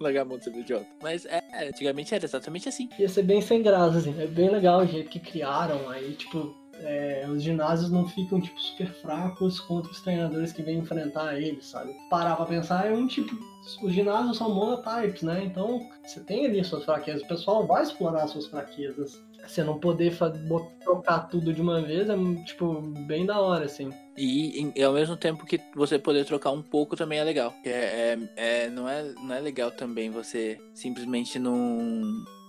[0.00, 0.86] Largar a mão de ser idiota.
[1.02, 2.88] Mas é, antigamente era exatamente assim.
[2.98, 4.14] Ia ser bem sem graça, assim.
[4.20, 5.88] É bem legal o jeito que criaram.
[5.90, 10.78] Aí, tipo, é, os ginásios não ficam, tipo, super fracos contra os treinadores que vêm
[10.78, 11.92] enfrentar eles, sabe?
[12.08, 13.36] Parar pra pensar, é um tipo.
[13.82, 15.44] Os ginásios são monotypes, né?
[15.44, 17.22] Então, você tem ali suas fraquezas.
[17.22, 20.16] O pessoal vai explorar suas fraquezas você não poder
[20.80, 23.90] trocar tudo de uma vez é, tipo, bem da hora, assim.
[24.16, 27.54] E, e, ao mesmo tempo que você poder trocar um pouco também é legal.
[27.64, 32.02] É, é, é, não, é, não é legal também você simplesmente não.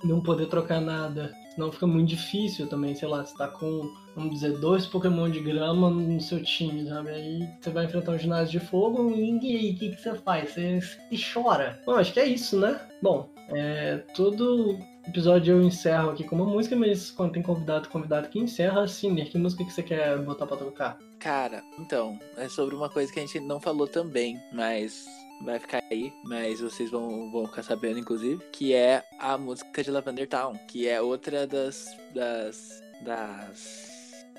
[0.04, 1.32] Não poder trocar nada.
[1.54, 5.42] Senão fica muito difícil também, sei lá, você tá com, vamos dizer, dois Pokémon de
[5.42, 7.10] grama no seu time, sabe?
[7.10, 10.54] Aí você vai enfrentar um ginásio de fogo e aí, o que, que você faz?
[10.54, 11.82] Você, você chora.
[11.86, 12.80] Bom, acho que é isso, né?
[13.02, 18.30] Bom, é, todo episódio eu encerro aqui com uma música, mas quando tem convidado, convidado
[18.30, 20.98] que encerra, sim, que música que você quer botar pra tocar?
[21.20, 25.06] Cara, então, é sobre uma coisa que a gente não falou também, mas
[25.42, 29.92] vai ficar aí, mas vocês vão, vão ficar sabendo, inclusive, que é a música de
[29.92, 33.90] Lavender Town, que é outra das, das, das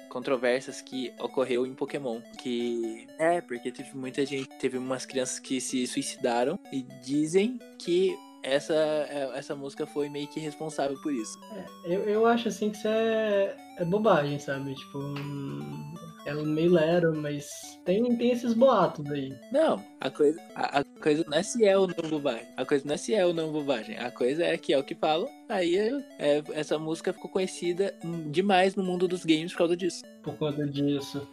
[0.08, 2.20] controvérsias que ocorreu em Pokémon.
[2.38, 8.16] Que é, porque teve muita gente, teve umas crianças que se suicidaram e dizem que
[8.42, 11.38] essa, é, essa música foi meio que responsável por isso.
[11.52, 14.74] É, eu, eu acho assim que isso é, é bobagem, sabe?
[14.74, 15.94] Tipo, hum,
[16.26, 17.48] é meio lero, mas
[17.84, 19.32] tem, tem esses boatos aí.
[19.52, 22.46] Não, a coisa, a, a coisa não é se é ou não bobagem.
[22.56, 23.96] A coisa não é se é ou não bobagem.
[23.98, 25.28] A coisa é que é o que falam.
[25.48, 25.76] Aí
[26.18, 27.94] é, essa música ficou conhecida
[28.30, 30.02] demais no mundo dos games por causa disso.
[30.22, 31.26] Por conta disso.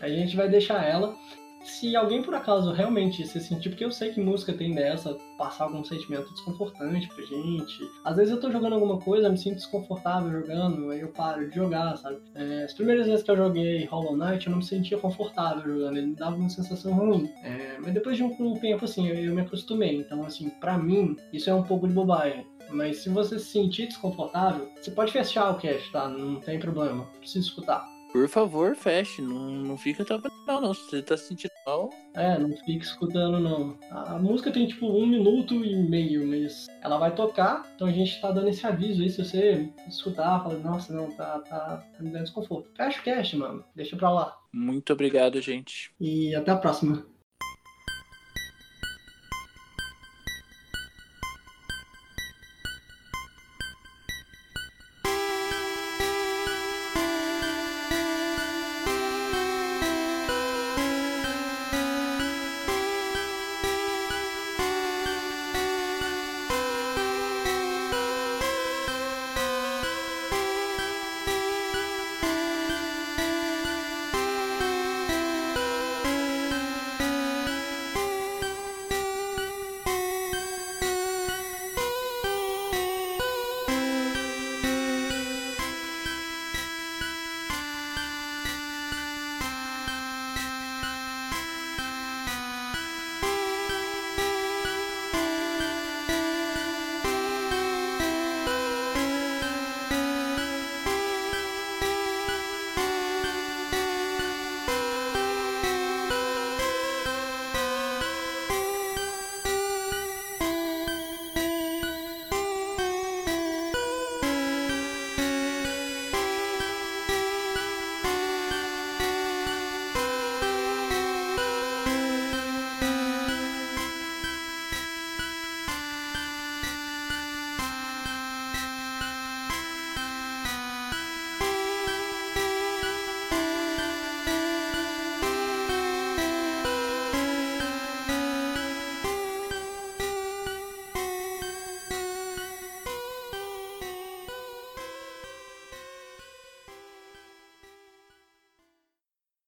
[0.00, 1.16] A gente vai deixar ela
[1.64, 5.64] se alguém por acaso realmente se sentir, porque eu sei que música tem dessa, passar
[5.64, 7.90] algum sentimento desconfortante pra gente.
[8.04, 11.54] Às vezes eu tô jogando alguma coisa, me sinto desconfortável jogando, aí eu paro de
[11.54, 12.18] jogar, sabe?
[12.34, 15.96] É, as primeiras vezes que eu joguei Hollow Knight, eu não me sentia confortável jogando,
[15.96, 17.30] ele me dava uma sensação ruim.
[17.42, 19.96] É, mas depois de um, tempo, assim, eu, eu me acostumei.
[19.96, 22.46] Então, assim, pra mim, isso é um pouco de bobagem.
[22.70, 26.08] Mas se você se sentir desconfortável, você pode fechar o cast, tá?
[26.08, 27.04] Não tem problema.
[27.20, 27.93] Precisa escutar.
[28.14, 29.20] Por favor, feche.
[29.20, 30.72] Não, não fica tão mal, não.
[30.72, 31.90] Se você tá se sentindo mal.
[32.14, 33.76] É, não fica escutando, não.
[33.90, 37.90] A, a, música tem tipo um minuto e meio, mas ela vai tocar, então a
[37.90, 39.10] gente tá dando esse aviso aí.
[39.10, 42.70] Se você escutar, fala, nossa, não, tá, tá, tá me dando desconforto.
[42.76, 43.64] Fecha o cast, mano.
[43.74, 44.38] Deixa pra lá.
[44.52, 45.90] Muito obrigado, gente.
[46.00, 47.04] E até a próxima.